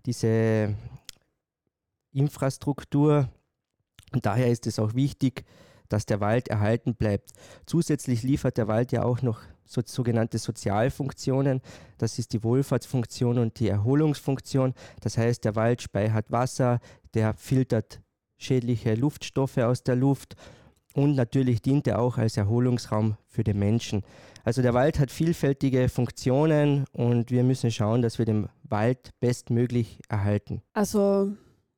diese 0.06 0.74
Infrastruktur. 2.12 3.28
Und 4.12 4.26
daher 4.26 4.48
ist 4.48 4.66
es 4.66 4.78
auch 4.78 4.94
wichtig, 4.94 5.44
dass 5.88 6.06
der 6.06 6.20
Wald 6.20 6.48
erhalten 6.48 6.94
bleibt. 6.94 7.30
Zusätzlich 7.66 8.22
liefert 8.22 8.56
der 8.56 8.68
Wald 8.68 8.92
ja 8.92 9.02
auch 9.02 9.22
noch 9.22 9.40
so, 9.64 9.82
sogenannte 9.84 10.38
Sozialfunktionen. 10.38 11.60
Das 11.98 12.18
ist 12.18 12.32
die 12.32 12.42
Wohlfahrtsfunktion 12.42 13.38
und 13.38 13.58
die 13.60 13.68
Erholungsfunktion. 13.68 14.74
Das 15.00 15.16
heißt, 15.16 15.44
der 15.44 15.56
Wald 15.56 15.82
speichert 15.82 16.30
Wasser, 16.30 16.80
der 17.14 17.34
filtert 17.34 18.00
schädliche 18.36 18.94
Luftstoffe 18.94 19.58
aus 19.58 19.82
der 19.82 19.96
Luft 19.96 20.34
und 20.94 21.14
natürlich 21.14 21.62
dient 21.62 21.86
er 21.86 22.00
auch 22.00 22.18
als 22.18 22.36
Erholungsraum 22.36 23.16
für 23.26 23.44
den 23.44 23.58
Menschen. 23.58 24.02
Also 24.44 24.62
der 24.62 24.74
Wald 24.74 24.98
hat 24.98 25.10
vielfältige 25.10 25.88
Funktionen 25.88 26.84
und 26.92 27.30
wir 27.30 27.44
müssen 27.44 27.70
schauen, 27.70 28.02
dass 28.02 28.18
wir 28.18 28.24
den 28.24 28.48
Wald 28.64 29.10
bestmöglich 29.20 30.00
erhalten. 30.08 30.62
Also 30.72 31.32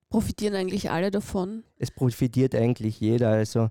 profitieren 0.09 0.55
eigentlich 0.55 0.91
alle 0.91 1.11
davon? 1.11 1.65
Es 1.79 1.91
profitiert 1.91 2.55
eigentlich 2.55 3.01
jeder. 3.01 3.31
Also 3.31 3.69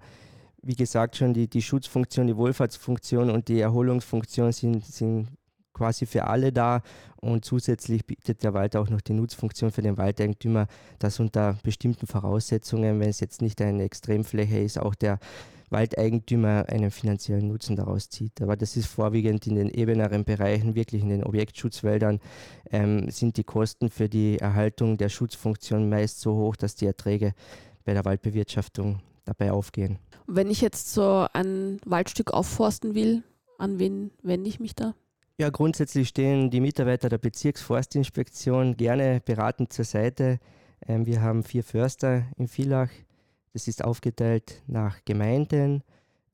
wie 0.61 0.75
gesagt 0.75 1.15
schon, 1.15 1.33
die, 1.33 1.47
die 1.47 1.61
Schutzfunktion, 1.61 2.27
die 2.27 2.37
Wohlfahrtsfunktion 2.37 3.29
und 3.29 3.47
die 3.47 3.59
Erholungsfunktion 3.59 4.51
sind, 4.51 4.85
sind 4.85 5.29
quasi 5.81 6.05
für 6.05 6.25
alle 6.25 6.53
da 6.53 6.83
und 7.21 7.43
zusätzlich 7.43 8.05
bietet 8.05 8.43
der 8.43 8.53
Wald 8.53 8.75
auch 8.75 8.87
noch 8.91 9.01
die 9.01 9.13
Nutzfunktion 9.13 9.71
für 9.71 9.81
den 9.81 9.97
Waldeigentümer, 9.97 10.67
dass 10.99 11.19
unter 11.19 11.57
bestimmten 11.63 12.05
Voraussetzungen, 12.05 12.99
wenn 12.99 13.09
es 13.09 13.19
jetzt 13.19 13.41
nicht 13.41 13.59
eine 13.63 13.81
Extremfläche 13.81 14.59
ist, 14.59 14.77
auch 14.77 14.93
der 14.93 15.17
Waldeigentümer 15.71 16.65
einen 16.69 16.91
finanziellen 16.91 17.47
Nutzen 17.47 17.75
daraus 17.75 18.09
zieht. 18.09 18.43
Aber 18.43 18.55
das 18.55 18.77
ist 18.77 18.85
vorwiegend 18.85 19.47
in 19.47 19.55
den 19.55 19.71
ebeneren 19.71 20.23
Bereichen, 20.23 20.75
wirklich 20.75 21.01
in 21.01 21.09
den 21.09 21.23
Objektschutzwäldern, 21.23 22.19
ähm, 22.69 23.09
sind 23.09 23.37
die 23.37 23.43
Kosten 23.43 23.89
für 23.89 24.07
die 24.07 24.37
Erhaltung 24.37 24.97
der 24.97 25.09
Schutzfunktion 25.09 25.89
meist 25.89 26.21
so 26.21 26.35
hoch, 26.35 26.55
dass 26.55 26.75
die 26.75 26.85
Erträge 26.85 27.33
bei 27.85 27.93
der 27.93 28.05
Waldbewirtschaftung 28.05 28.99
dabei 29.25 29.51
aufgehen. 29.51 29.97
Wenn 30.27 30.51
ich 30.51 30.61
jetzt 30.61 30.93
so 30.93 31.25
ein 31.33 31.79
Waldstück 31.85 32.31
aufforsten 32.33 32.93
will, 32.93 33.23
an 33.57 33.79
wen 33.79 34.11
wende 34.21 34.47
ich 34.47 34.59
mich 34.59 34.75
da? 34.75 34.93
Ja, 35.41 35.49
grundsätzlich 35.49 36.09
stehen 36.09 36.51
die 36.51 36.59
Mitarbeiter 36.59 37.09
der 37.09 37.17
Bezirksforstinspektion 37.17 38.77
gerne 38.77 39.23
beratend 39.25 39.73
zur 39.73 39.85
Seite. 39.85 40.37
Ähm, 40.85 41.07
wir 41.07 41.23
haben 41.23 41.41
vier 41.41 41.63
Förster 41.63 42.27
in 42.37 42.47
Villach. 42.47 42.91
Das 43.51 43.67
ist 43.67 43.83
aufgeteilt 43.83 44.61
nach 44.67 45.03
Gemeinden. 45.03 45.81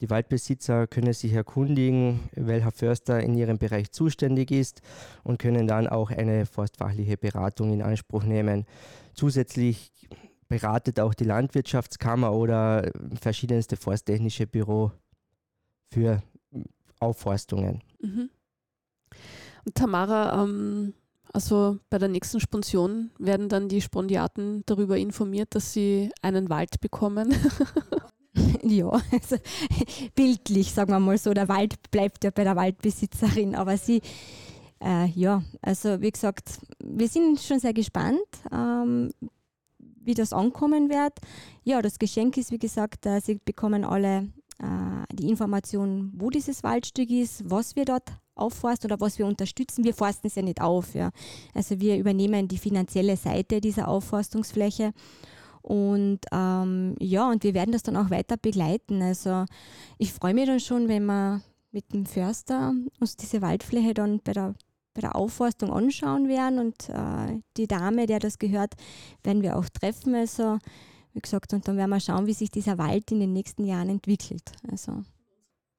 Die 0.01 0.09
Waldbesitzer 0.09 0.87
können 0.87 1.13
sich 1.13 1.31
erkundigen, 1.31 2.19
welcher 2.33 2.73
Förster 2.73 3.23
in 3.23 3.33
ihrem 3.35 3.57
Bereich 3.57 3.93
zuständig 3.93 4.51
ist 4.51 4.81
und 5.23 5.39
können 5.39 5.67
dann 5.67 5.87
auch 5.87 6.11
eine 6.11 6.45
forstfachliche 6.45 7.15
Beratung 7.15 7.71
in 7.71 7.81
Anspruch 7.81 8.23
nehmen. 8.23 8.65
Zusätzlich 9.13 9.93
beratet 10.49 10.99
auch 10.99 11.13
die 11.13 11.23
Landwirtschaftskammer 11.23 12.33
oder 12.33 12.91
verschiedenste 13.21 13.77
forsttechnische 13.77 14.47
Büro 14.47 14.91
für 15.93 16.21
Aufforstungen. 16.99 17.81
Mhm. 18.01 18.31
Und 19.65 19.75
Tamara, 19.75 20.43
ähm, 20.43 20.93
also 21.33 21.77
bei 21.89 21.97
der 21.97 22.09
nächsten 22.09 22.39
Sponsion 22.39 23.12
werden 23.19 23.50
dann 23.50 23.69
die 23.69 23.81
Spondiaten 23.81 24.63
darüber 24.65 24.97
informiert, 24.97 25.53
dass 25.55 25.74
sie 25.74 26.09
einen 26.21 26.50
Wald 26.50 26.79
bekommen. 26.81 27.36
ja, 28.63 28.89
also 29.12 29.36
bildlich, 30.15 30.74
sagen 30.74 30.91
wir 30.91 31.00
mal 31.00 31.17
so, 31.17 31.33
der 31.33 31.50
Wald 31.50 31.75
bleibt 31.91 32.24
ja 32.24 32.31
bei 32.31 32.43
der 32.43 32.55
Waldbesitzerin, 32.55 33.55
aber 33.55 33.77
sie, 33.77 34.01
äh, 34.81 35.07
ja, 35.07 35.43
also 35.62 36.01
wie 36.01 36.12
gesagt, 36.12 36.59
wir 36.83 37.07
sind 37.07 37.39
schon 37.39 37.59
sehr 37.59 37.74
gespannt. 37.74 38.19
Ähm, 38.51 39.12
wie 40.07 40.13
das 40.13 40.33
ankommen 40.33 40.89
wird. 40.89 41.13
Ja, 41.63 41.81
das 41.81 42.00
Geschenk 42.00 42.38
ist, 42.38 42.51
wie 42.51 42.57
gesagt, 42.57 43.05
äh, 43.05 43.19
Sie 43.19 43.39
bekommen 43.43 43.83
alle 43.83 44.29
äh, 44.59 45.13
die 45.13 45.29
Information, 45.29 46.13
wo 46.15 46.29
dieses 46.29 46.63
Waldstück 46.63 47.12
ist, 47.12 47.47
was 47.47 47.75
wir 47.75 47.86
dort 47.86 48.09
aufforsten 48.39 48.91
oder 48.91 49.00
was 49.00 49.20
wir 49.20 49.25
unterstützen. 49.25 49.84
Wir 49.84 49.94
forsten 49.94 50.27
es 50.27 50.36
ja 50.36 50.41
nicht 50.41 50.62
auf. 50.62 50.96
Ja. 50.96 51.12
Also 51.53 51.79
wir 51.79 51.98
übernehmen 51.98 52.48
die 52.48 52.58
finanzielle 52.58 53.17
Seite 53.17 53.62
dieser 53.62 53.88
Aufforstungsfläche. 53.88 54.94
Und 55.62 56.20
ähm, 56.32 56.96
ja, 57.00 57.29
und 57.29 57.44
wir 57.44 57.53
werden 57.53 57.72
das 57.72 57.84
dann 57.84 57.98
auch 57.98 58.10
weiter 58.10 58.38
begleiten. 58.38 59.01
Also 59.01 59.46
ich 59.98 60.13
freue 60.13 60.34
mich 60.34 60.46
dann 60.46 60.60
schon, 60.60 60.88
wenn 60.88 61.06
wir 61.06 61.41
mit 61.72 61.94
dem 61.94 62.06
Förster 62.06 62.74
uns 63.00 63.17
diese 63.17 63.41
Waldfläche 63.41 63.94
dann 63.94 64.22
bei 64.24 64.34
der 64.34 64.56
bei 64.98 65.01
der 65.01 65.15
Aufforstung 65.15 65.72
anschauen 65.72 66.27
werden 66.27 66.58
und 66.58 66.89
äh, 66.89 67.39
die 67.56 67.67
Dame, 67.67 68.08
der 68.08 68.17
das 68.17 68.39
gehört, 68.39 68.74
werden 69.24 69.44
wir 69.44 69.56
auch 69.56 69.70
treffen. 69.70 70.15
Also, 70.15 70.58
wie 71.13 71.20
gesagt, 71.20 71.53
und 71.53 71.67
dann 71.67 71.77
werden 71.77 71.91
wir 71.91 72.00
schauen, 72.00 72.25
wie 72.25 72.34
sich 72.34 72.50
dieser 72.50 72.79
Wald 72.79 73.12
in 73.12 73.20
den 73.20 73.32
nächsten 73.32 73.63
Jahren 73.63 73.89
entwickelt. 73.89 74.51
Also. 74.72 75.03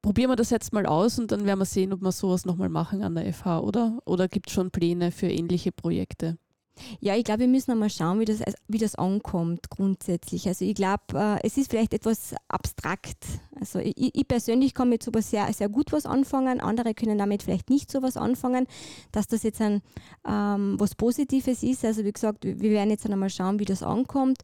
Probieren 0.01 0.31
wir 0.31 0.37
das 0.37 0.49
jetzt 0.49 0.71
mal 0.71 0.85
aus 0.85 1.19
und 1.19 1.31
dann 1.31 1.45
werden 1.45 1.59
wir 1.59 1.65
sehen, 1.65 1.91
ob 1.91 2.01
wir 2.01 2.13
sowas 2.13 2.45
nochmal 2.45 2.69
machen 2.69 3.03
an 3.03 3.15
der 3.15 3.33
FH, 3.33 3.59
oder? 3.59 3.99
Oder 4.05 4.29
gibt 4.29 4.47
es 4.47 4.53
schon 4.53 4.71
Pläne 4.71 5.11
für 5.11 5.27
ähnliche 5.27 5.73
Projekte? 5.73 6.37
Ja, 6.99 7.15
ich 7.15 7.23
glaube, 7.23 7.41
wir 7.41 7.47
müssen 7.47 7.71
einmal 7.71 7.89
schauen, 7.89 8.19
wie 8.19 8.25
das, 8.25 8.39
wie 8.67 8.77
das 8.77 8.95
ankommt 8.95 9.69
grundsätzlich. 9.69 10.47
Also 10.47 10.65
ich 10.65 10.75
glaube, 10.75 11.03
äh, 11.13 11.39
es 11.43 11.57
ist 11.57 11.69
vielleicht 11.69 11.93
etwas 11.93 12.35
abstrakt. 12.47 13.25
Also 13.59 13.79
ich, 13.79 14.15
ich, 14.15 14.27
persönlich 14.27 14.73
kann 14.73 14.89
mit 14.89 15.03
sowas 15.03 15.29
sehr, 15.29 15.51
sehr 15.53 15.69
gut 15.69 15.91
was 15.91 16.05
anfangen, 16.05 16.61
andere 16.61 16.93
können 16.93 17.17
damit 17.17 17.43
vielleicht 17.43 17.69
nicht 17.69 17.91
so 17.91 18.01
was 18.01 18.15
anfangen, 18.15 18.67
dass 19.11 19.27
das 19.27 19.43
jetzt 19.43 19.61
ein, 19.61 19.81
ähm, 20.27 20.75
was 20.79 20.95
Positives 20.95 21.63
ist. 21.63 21.83
Also 21.83 22.05
wie 22.05 22.13
gesagt, 22.13 22.45
wir 22.45 22.71
werden 22.71 22.89
jetzt 22.89 23.09
einmal 23.09 23.29
schauen, 23.29 23.59
wie 23.59 23.65
das 23.65 23.83
ankommt. 23.83 24.39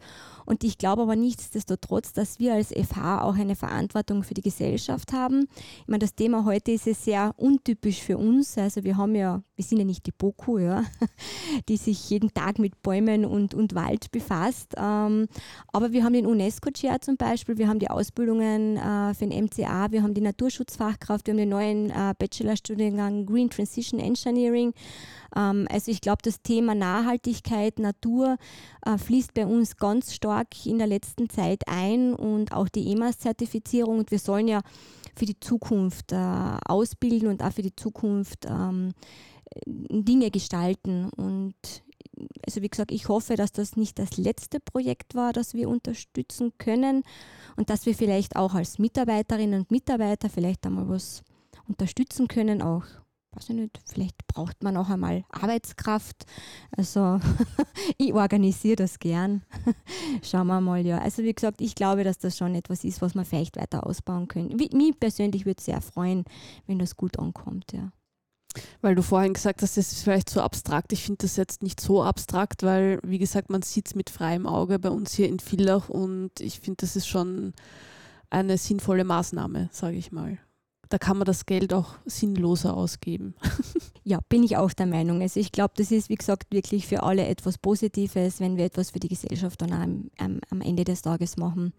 Und 0.46 0.64
ich 0.64 0.78
glaube 0.78 1.04
aber 1.04 1.16
nichtsdestotrotz, 1.16 2.14
dass 2.14 2.40
wir 2.40 2.54
als 2.54 2.72
FH 2.72 3.24
auch 3.24 3.36
eine 3.36 3.56
Verantwortung 3.56 4.24
für 4.24 4.34
die 4.34 4.42
Gesellschaft 4.42 5.14
haben. 5.14 5.48
Ich 5.82 5.88
meine, 5.88 6.00
das 6.00 6.16
Thema 6.16 6.46
heute 6.46 6.72
ist 6.72 6.86
ja 6.86 6.94
sehr 6.94 7.34
untypisch 7.38 8.02
für 8.02 8.18
uns. 8.18 8.58
Also 8.58 8.84
wir 8.84 8.98
haben 8.98 9.16
ja, 9.16 9.42
wir 9.56 9.64
sind 9.64 9.78
ja 9.78 9.86
nicht 9.86 10.06
die 10.06 10.12
BOKU, 10.12 10.58
ja, 10.60 10.84
die 11.70 11.78
sich 11.78 12.10
jeden 12.10 12.34
Tag 12.34 12.60
mit 12.60 12.82
Bäumen 12.82 13.26
und, 13.26 13.54
und 13.54 13.74
Wald 13.74 14.12
befasst. 14.12 14.74
Ähm, 14.78 15.28
aber 15.72 15.92
wir 15.92 16.04
haben 16.04 16.14
den 16.14 16.26
UNESCO-Chair 16.26 17.02
zum 17.02 17.18
Beispiel, 17.18 17.58
wir 17.58 17.68
haben 17.68 17.80
die 17.80 17.90
Ausbildungen 17.90 18.78
äh, 18.78 19.14
für 19.14 19.28
den 19.28 19.46
MCA, 19.46 19.92
wir 19.92 20.04
haben 20.04 20.14
die 20.14 20.22
Naturschutzfachkraft, 20.22 21.28
wir 21.28 21.34
haben 21.34 21.38
den 21.38 21.50
neuen 21.50 21.90
äh, 21.90 22.14
Bachelorstudiengang 22.18 23.26
Green 23.26 23.50
Transition 23.50 24.00
Engineering. 24.00 24.74
Ähm, 25.36 25.68
also 25.72 25.92
ich 25.92 26.02
glaube, 26.02 26.20
das 26.24 26.42
Thema 26.42 26.76
Nachhaltigkeit, 26.76 27.80
Natur 27.80 28.38
äh, 28.86 28.98
fließt 28.98 29.34
bei 29.34 29.46
uns 29.46 29.78
ganz 29.78 30.14
stark 30.14 30.66
in 30.66 30.78
der 30.78 30.88
letzten 30.88 31.30
Zeit 31.30 31.64
ein 31.68 32.14
und 32.14 32.52
auch 32.52 32.70
die 32.70 32.92
EMAS-Zertifizierung. 32.92 34.00
Und 34.00 34.12
wir 34.12 34.20
sollen 34.20 34.48
ja 34.48 34.62
für 35.16 35.26
die 35.26 35.40
Zukunft 35.40 36.12
äh, 36.12 36.16
ausbilden 36.66 37.30
und 37.30 37.44
auch 37.44 37.54
für 37.54 37.62
die 37.62 37.76
Zukunft 37.76 38.46
ähm, 38.46 38.94
Dinge 39.66 40.32
gestalten. 40.32 41.10
Und 41.10 41.56
also 42.46 42.62
wie 42.62 42.70
gesagt, 42.70 42.92
ich 42.92 43.10
hoffe, 43.10 43.36
dass 43.36 43.52
das 43.52 43.76
nicht 43.76 44.00
das 44.00 44.18
letzte 44.18 44.60
Projekt 44.60 45.16
war, 45.16 45.34
das 45.34 45.54
wir 45.54 45.70
unterstützen 45.70 46.54
können 46.58 47.04
und 47.56 47.70
dass 47.70 47.86
wir 47.86 47.96
vielleicht 47.96 48.36
auch 48.36 48.54
als 48.54 48.80
Mitarbeiterinnen 48.80 49.62
und 49.62 49.72
Mitarbeiter 49.72 50.30
vielleicht 50.30 50.66
einmal 50.66 50.90
was 50.90 51.24
unterstützen 51.68 52.28
können, 52.28 52.62
auch 52.62 52.84
weiß 53.36 53.50
ich 53.50 53.56
nicht, 53.56 53.82
vielleicht 53.86 54.28
braucht 54.28 54.64
man 54.64 54.78
auch 54.78 54.90
einmal 54.90 55.26
Arbeitskraft. 55.30 56.26
Also 56.72 57.20
ich 57.98 58.14
organisiere 58.14 58.78
das 58.78 59.00
gern. 59.00 59.44
Schauen 60.24 60.48
wir 60.48 60.62
mal, 60.62 60.86
ja. 60.86 61.00
Also 61.00 61.24
wie 61.24 61.34
gesagt, 61.34 61.62
ich 61.62 61.76
glaube, 61.76 62.04
dass 62.04 62.18
das 62.18 62.38
schon 62.38 62.56
etwas 62.56 62.84
ist, 62.84 63.02
was 63.02 63.16
man 63.16 63.26
vielleicht 63.26 63.58
weiter 63.58 63.86
ausbauen 63.86 64.28
können. 64.28 64.56
Mich 64.56 65.00
persönlich 65.00 65.46
würde 65.46 65.60
es 65.60 65.66
sehr 65.66 65.82
freuen, 65.82 66.24
wenn 66.66 66.80
das 66.80 66.96
gut 66.96 67.20
ankommt, 67.20 67.74
ja. 67.74 67.92
Weil 68.82 68.96
du 68.96 69.02
vorhin 69.02 69.34
gesagt 69.34 69.62
hast, 69.62 69.78
das 69.78 69.92
ist 69.92 70.04
vielleicht 70.04 70.30
so 70.30 70.42
abstrakt. 70.42 70.94
Ich 70.94 71.04
finde 71.04 71.20
das 71.24 71.36
jetzt 71.36 71.64
nicht 71.64 71.80
so 71.82 72.04
abstrakt, 72.04 72.64
weil, 72.64 73.00
wie 73.04 73.20
gesagt, 73.20 73.50
man 73.50 73.62
sieht 73.62 73.88
es 73.88 73.96
mit 73.96 74.10
freiem 74.10 74.48
Auge 74.48 74.80
bei 74.80 74.90
uns 74.90 75.14
hier 75.14 75.28
in 75.28 75.40
Villach 75.40 75.90
und 75.90 76.32
ich 76.40 76.60
finde, 76.60 76.78
das 76.82 76.96
ist 76.96 77.08
schon 77.08 77.54
eine 78.30 78.58
sinnvolle 78.58 79.04
Maßnahme, 79.04 79.70
sage 79.72 79.98
ich 79.98 80.12
mal 80.12 80.40
da 80.90 80.98
kann 80.98 81.18
man 81.18 81.26
das 81.26 81.46
Geld 81.46 81.74
auch 81.74 81.96
sinnloser 82.06 82.76
ausgeben. 82.76 83.36
Ja, 84.08 84.20
bin 84.30 84.44
ich 84.44 84.56
auch 84.56 84.72
der 84.72 84.86
Meinung. 84.86 85.24
Also 85.24 85.40
ich 85.40 85.52
glaube, 85.52 85.74
das 85.78 85.90
ist, 85.90 86.10
wie 86.10 86.16
gesagt, 86.16 86.54
wirklich 86.54 86.86
für 86.86 87.02
alle 87.02 87.26
etwas 87.26 87.58
Positives, 87.58 88.40
wenn 88.40 88.56
wir 88.56 88.66
etwas 88.66 88.92
für 88.92 89.00
die 89.00 89.08
Gesellschaft 89.08 89.60
dann 89.64 89.74
am, 89.74 90.12
am, 90.20 90.42
am 90.52 90.62
Ende 90.62 90.84
des 90.84 91.02
Tages 91.02 91.38
machen. 91.38 91.74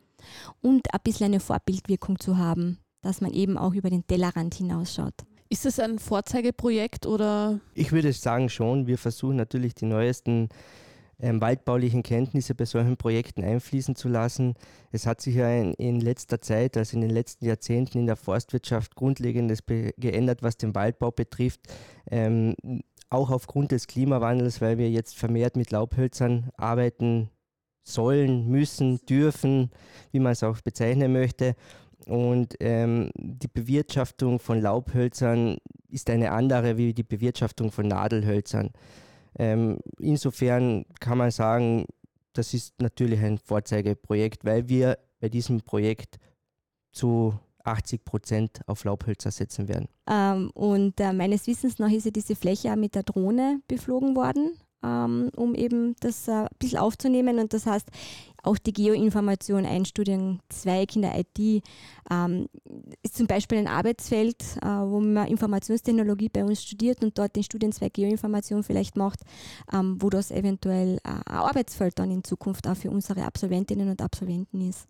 Und 0.60 0.92
ein 0.92 1.00
bisschen 1.04 1.26
eine 1.26 1.38
Vorbildwirkung 1.38 2.18
zu 2.18 2.36
haben, 2.36 2.78
dass 3.00 3.20
man 3.20 3.32
eben 3.32 3.56
auch 3.56 3.74
über 3.74 3.90
den 3.90 4.04
Tellerrand 4.08 4.56
hinausschaut. 4.56 5.14
Ist 5.48 5.64
das 5.64 5.78
ein 5.78 5.98
Vorzeigeprojekt 5.98 7.06
oder? 7.06 7.60
Ich 7.74 7.92
würde 7.92 8.12
sagen 8.12 8.48
schon. 8.48 8.86
Wir 8.86 8.98
versuchen 8.98 9.36
natürlich 9.36 9.74
die 9.74 9.86
neuesten 9.86 10.48
ähm, 11.20 11.40
waldbaulichen 11.40 12.02
Kenntnisse 12.02 12.54
bei 12.54 12.64
solchen 12.64 12.96
Projekten 12.96 13.44
einfließen 13.44 13.96
zu 13.96 14.08
lassen. 14.08 14.54
Es 14.92 15.06
hat 15.06 15.20
sich 15.20 15.36
ja 15.36 15.50
in, 15.50 15.72
in, 15.74 16.00
letzter 16.00 16.40
Zeit, 16.40 16.76
also 16.76 16.96
in 16.96 17.00
den 17.00 17.10
letzten 17.10 17.46
Jahrzehnten 17.46 17.98
in 17.98 18.06
der 18.06 18.16
Forstwirtschaft 18.16 18.94
Grundlegendes 18.96 19.60
geändert, 19.66 20.42
was 20.42 20.56
den 20.56 20.74
Waldbau 20.74 21.10
betrifft. 21.10 21.60
Ähm, 22.10 22.54
auch 23.08 23.30
aufgrund 23.30 23.70
des 23.70 23.86
Klimawandels, 23.86 24.60
weil 24.60 24.78
wir 24.78 24.90
jetzt 24.90 25.16
vermehrt 25.16 25.56
mit 25.56 25.70
Laubhölzern 25.70 26.50
arbeiten 26.56 27.30
sollen, 27.84 28.48
müssen, 28.48 28.98
dürfen, 29.06 29.70
wie 30.10 30.18
man 30.18 30.32
es 30.32 30.42
auch 30.42 30.60
bezeichnen 30.60 31.12
möchte. 31.12 31.54
Und 32.04 32.54
ähm, 32.60 33.10
die 33.16 33.48
Bewirtschaftung 33.48 34.38
von 34.38 34.60
Laubhölzern 34.60 35.58
ist 35.88 36.10
eine 36.10 36.32
andere 36.32 36.76
wie 36.76 36.92
die 36.94 37.02
Bewirtschaftung 37.02 37.72
von 37.72 37.88
Nadelhölzern. 37.88 38.70
Ähm, 39.38 39.78
insofern 39.98 40.84
kann 41.00 41.18
man 41.18 41.30
sagen, 41.30 41.86
das 42.32 42.54
ist 42.54 42.80
natürlich 42.80 43.20
ein 43.20 43.38
Vorzeigeprojekt, 43.38 44.44
weil 44.44 44.68
wir 44.68 44.98
bei 45.20 45.28
diesem 45.28 45.62
Projekt 45.62 46.18
zu 46.92 47.38
80 47.64 48.04
Prozent 48.04 48.60
auf 48.66 48.84
Laubhölzer 48.84 49.30
setzen 49.30 49.68
werden. 49.68 49.88
Ähm, 50.08 50.50
und 50.54 51.00
äh, 51.00 51.12
meines 51.12 51.46
Wissens 51.46 51.78
nach 51.78 51.90
ist 51.90 52.04
ja 52.04 52.10
diese 52.10 52.36
Fläche 52.36 52.70
auch 52.70 52.76
mit 52.76 52.94
der 52.94 53.02
Drohne 53.02 53.60
beflogen 53.66 54.14
worden 54.14 54.52
ähm, 54.86 55.30
um 55.36 55.54
eben 55.54 55.96
das 56.00 56.28
äh, 56.28 56.32
ein 56.32 56.48
bisschen 56.58 56.78
aufzunehmen. 56.78 57.38
Und 57.38 57.52
das 57.52 57.66
heißt, 57.66 57.88
auch 58.46 58.58
die 58.58 58.72
Geoinformation, 58.72 59.66
ein 59.66 59.84
Studienzweig 59.84 60.96
in 60.96 61.02
der 61.02 61.18
IT, 61.18 61.62
ähm, 62.10 62.48
ist 63.02 63.16
zum 63.16 63.26
Beispiel 63.26 63.58
ein 63.58 63.66
Arbeitsfeld, 63.66 64.42
äh, 64.62 64.66
wo 64.66 65.00
man 65.00 65.26
Informationstechnologie 65.26 66.28
bei 66.28 66.44
uns 66.44 66.62
studiert 66.62 67.02
und 67.02 67.18
dort 67.18 67.34
den 67.34 67.42
Studienzweig 67.42 67.92
Geoinformation 67.92 68.62
vielleicht 68.62 68.96
macht, 68.96 69.20
ähm, 69.72 69.96
wo 70.00 70.10
das 70.10 70.30
eventuell 70.30 70.98
äh, 70.98 71.08
ein 71.08 71.22
Arbeitsfeld 71.26 71.98
dann 71.98 72.10
in 72.10 72.24
Zukunft 72.24 72.66
auch 72.68 72.76
für 72.76 72.90
unsere 72.90 73.24
Absolventinnen 73.24 73.90
und 73.90 74.00
Absolventen 74.00 74.60
ist. 74.68 74.86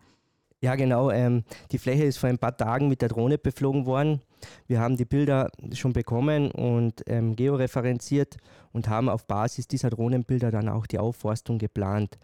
Ja, 0.59 0.75
genau. 0.75 1.11
Ähm, 1.11 1.43
die 1.71 1.77
Fläche 1.77 2.05
ist 2.05 2.17
vor 2.17 2.29
ein 2.29 2.39
paar 2.39 2.57
Tagen 2.57 2.87
mit 2.87 3.01
der 3.01 3.09
Drohne 3.09 3.37
beflogen 3.37 3.85
worden. 3.85 4.21
Wir 4.65 4.79
haben 4.79 4.97
die 4.97 5.05
Bilder 5.05 5.51
schon 5.73 5.93
bekommen 5.93 6.49
und 6.51 7.03
ähm, 7.05 7.35
georeferenziert 7.35 8.37
und 8.71 8.89
haben 8.89 9.07
auf 9.07 9.25
Basis 9.25 9.67
dieser 9.67 9.91
Drohnenbilder 9.91 10.49
dann 10.49 10.67
auch 10.67 10.87
die 10.87 10.97
Aufforstung 10.97 11.59
geplant. 11.59 12.17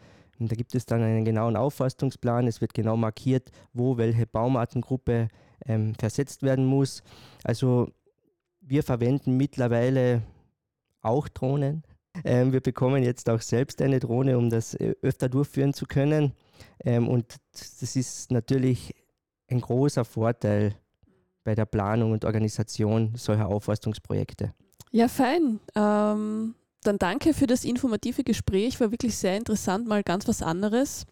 Und 0.43 0.51
da 0.51 0.57
gibt 0.57 0.75
es 0.75 0.85
dann 0.85 1.01
einen 1.01 1.23
genauen 1.23 1.55
Aufforstungsplan. 1.55 2.47
Es 2.47 2.59
wird 2.59 2.73
genau 2.73 2.97
markiert, 2.97 3.49
wo 3.71 3.95
welche 3.95 4.27
Baumartengruppe 4.27 5.29
ähm, 5.65 5.95
versetzt 5.95 6.43
werden 6.43 6.65
muss. 6.65 7.01
Also 7.45 7.87
wir 8.59 8.83
verwenden 8.83 9.37
mittlerweile 9.37 10.21
auch 11.01 11.29
Drohnen. 11.29 11.83
Ähm, 12.25 12.51
wir 12.51 12.59
bekommen 12.59 13.03
jetzt 13.03 13.29
auch 13.29 13.39
selbst 13.39 13.81
eine 13.81 14.01
Drohne, 14.01 14.37
um 14.37 14.49
das 14.49 14.73
äh, 14.73 14.95
öfter 15.01 15.29
durchführen 15.29 15.73
zu 15.73 15.85
können. 15.85 16.33
Ähm, 16.83 17.07
und 17.07 17.37
das 17.53 17.95
ist 17.95 18.29
natürlich 18.29 18.93
ein 19.47 19.61
großer 19.61 20.03
Vorteil 20.03 20.75
bei 21.45 21.55
der 21.55 21.65
Planung 21.65 22.11
und 22.11 22.25
Organisation 22.25 23.13
solcher 23.15 23.47
Aufforstungsprojekte. 23.47 24.53
Ja, 24.91 25.07
fein. 25.07 25.61
Ähm, 25.73 26.55
dann 26.83 26.97
danke 26.97 27.33
für 27.33 27.47
das 27.47 27.65
informative 27.65 28.23
Gespräch. 28.23 28.79
War 28.79 28.91
wirklich 28.91 29.17
sehr 29.17 29.37
interessant, 29.37 29.87
mal 29.87 30.03
ganz 30.03 30.27
was 30.27 30.41
anderes. 30.41 31.05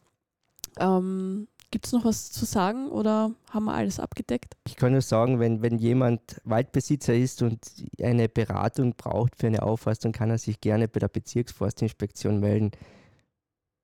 Ähm, 0.79 1.47
Gibt 1.71 1.85
es 1.85 1.93
noch 1.93 2.03
was 2.03 2.31
zu 2.31 2.43
sagen 2.43 2.89
oder 2.89 3.31
haben 3.49 3.65
wir 3.65 3.73
alles 3.73 3.99
abgedeckt? 3.99 4.57
Ich 4.67 4.75
kann 4.75 4.91
nur 4.91 5.01
sagen, 5.01 5.39
wenn, 5.39 5.61
wenn 5.61 5.77
jemand 5.77 6.41
Waldbesitzer 6.43 7.15
ist 7.15 7.41
und 7.41 7.59
eine 8.01 8.27
Beratung 8.27 8.95
braucht 8.95 9.37
für 9.37 9.47
eine 9.47 9.63
Aufforstung, 9.63 10.11
kann 10.11 10.29
er 10.29 10.37
sich 10.37 10.59
gerne 10.59 10.89
bei 10.89 10.99
der 10.99 11.07
Bezirksforstinspektion 11.07 12.41
melden. 12.41 12.71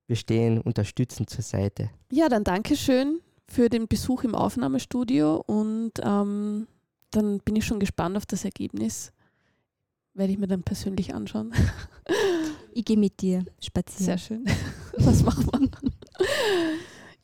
Wir 0.06 0.16
stehen 0.16 0.60
unterstützend 0.60 1.30
zur 1.30 1.42
Seite. 1.42 1.90
Ja, 2.12 2.28
dann 2.28 2.44
danke 2.44 2.76
schön 2.76 3.20
für 3.48 3.70
den 3.70 3.88
Besuch 3.88 4.22
im 4.24 4.34
Aufnahmestudio 4.34 5.36
und 5.46 5.92
ähm, 6.02 6.66
dann 7.10 7.40
bin 7.40 7.56
ich 7.56 7.64
schon 7.64 7.80
gespannt 7.80 8.18
auf 8.18 8.26
das 8.26 8.44
Ergebnis. 8.44 9.12
Werde 10.18 10.32
ich 10.32 10.38
mir 10.38 10.48
dann 10.48 10.62
persönlich 10.62 11.14
anschauen. 11.14 11.52
Ich 12.74 12.84
gehe 12.84 12.98
mit 12.98 13.20
dir 13.22 13.44
spazieren. 13.60 14.04
Sehr 14.04 14.18
schön. 14.18 14.44
Das 14.98 15.22
machen 15.24 15.46
wir. 15.46 15.68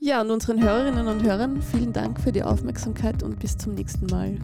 Ja, 0.01 0.21
und 0.21 0.31
unseren 0.31 0.61
Hörerinnen 0.61 1.07
und 1.07 1.23
Hörern 1.23 1.63
vielen 1.63 1.93
Dank 1.93 2.21
für 2.21 2.33
die 2.33 2.43
Aufmerksamkeit 2.43 3.23
und 3.23 3.39
bis 3.39 3.57
zum 3.57 3.75
nächsten 3.75 4.07
Mal. 4.07 4.39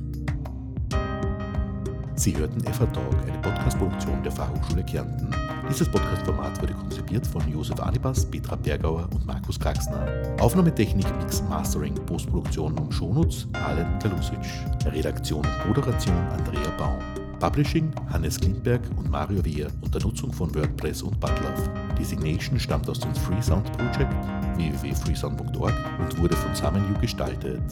Sie 2.14 2.36
hörten 2.36 2.60
FA 2.60 2.86
Talk, 2.86 3.14
eine 3.26 3.38
Podcast-Produktion 3.38 4.22
der 4.22 4.32
Fachhochschule 4.32 4.84
Kärnten. 4.84 5.34
Dieses 5.68 5.90
Podcast-Format 5.90 6.62
wurde 6.62 6.74
konzipiert 6.74 7.26
von 7.26 7.42
Josef 7.50 7.80
Anibas, 7.80 8.24
Petra 8.24 8.56
Bergauer 8.56 9.08
und 9.12 9.26
Markus 9.26 9.58
Kraxner. 9.58 10.06
Aufnahmetechnik, 10.40 11.06
Mix, 11.18 11.42
Mastering, 11.48 11.94
Postproduktion 12.06 12.78
und 12.78 12.92
Shownotes 12.92 13.48
Alen 13.52 13.98
Kalusic. 13.98 14.38
Redaktion 14.86 15.44
und 15.44 15.68
Moderation 15.68 16.16
Andrea 16.30 16.70
Baum. 16.78 17.19
Publishing 17.40 17.90
Hannes 18.10 18.38
Klimberg 18.38 18.82
und 18.96 19.10
Mario 19.10 19.44
Wehr 19.44 19.68
unter 19.80 19.98
Nutzung 20.00 20.30
von 20.30 20.54
WordPress 20.54 21.02
und 21.02 21.18
Butlove. 21.18 21.70
Designation 21.98 22.60
stammt 22.60 22.88
aus 22.88 23.00
dem 23.00 23.12
Freesound 23.14 23.72
Project 23.72 24.14
www.freesound.org 24.56 25.74
und 25.98 26.18
wurde 26.18 26.36
von 26.36 26.54
SamenU 26.54 27.00
gestaltet. 27.00 27.62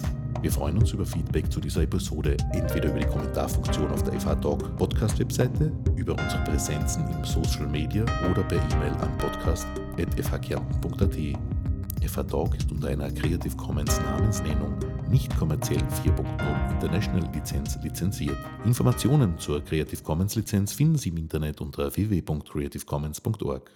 Wir 0.41 0.51
freuen 0.51 0.79
uns 0.79 0.93
über 0.93 1.05
Feedback 1.05 1.53
zu 1.53 1.61
dieser 1.61 1.83
Episode, 1.83 2.39
entweder 2.53 2.89
über 2.89 3.01
die 3.01 3.07
Kommentarfunktion 3.07 3.91
auf 3.91 4.03
der 4.05 4.19
FH 4.19 4.37
Talk 4.37 4.75
Podcast 4.77 5.19
Webseite, 5.19 5.71
über 5.97 6.13
unsere 6.13 6.43
Präsenzen 6.45 7.07
im 7.11 7.23
Social 7.25 7.67
Media 7.67 8.07
oder 8.31 8.43
per 8.45 8.59
E-Mail 8.73 8.93
an 9.03 9.19
podcast.fhkärnten.at. 9.19 12.09
FH 12.09 12.23
Talk 12.23 12.57
ist 12.57 12.73
unter 12.73 12.89
einer 12.89 13.11
Creative 13.11 13.55
Commons 13.57 14.01
Namensnennung 14.01 14.73
nicht 15.11 15.37
kommerziell 15.37 15.83
4.0 16.05 16.71
International 16.73 17.29
Lizenz 17.33 17.79
lizenziert. 17.83 18.37
Informationen 18.64 19.38
zur 19.38 19.64
Creative 19.64 20.03
Commons 20.03 20.35
Lizenz 20.35 20.73
finden 20.73 20.99
Sie 20.99 21.09
im 21.09 21.16
Internet 21.16 21.61
unter 21.61 21.94
www.creativecommons.org. 21.94 23.71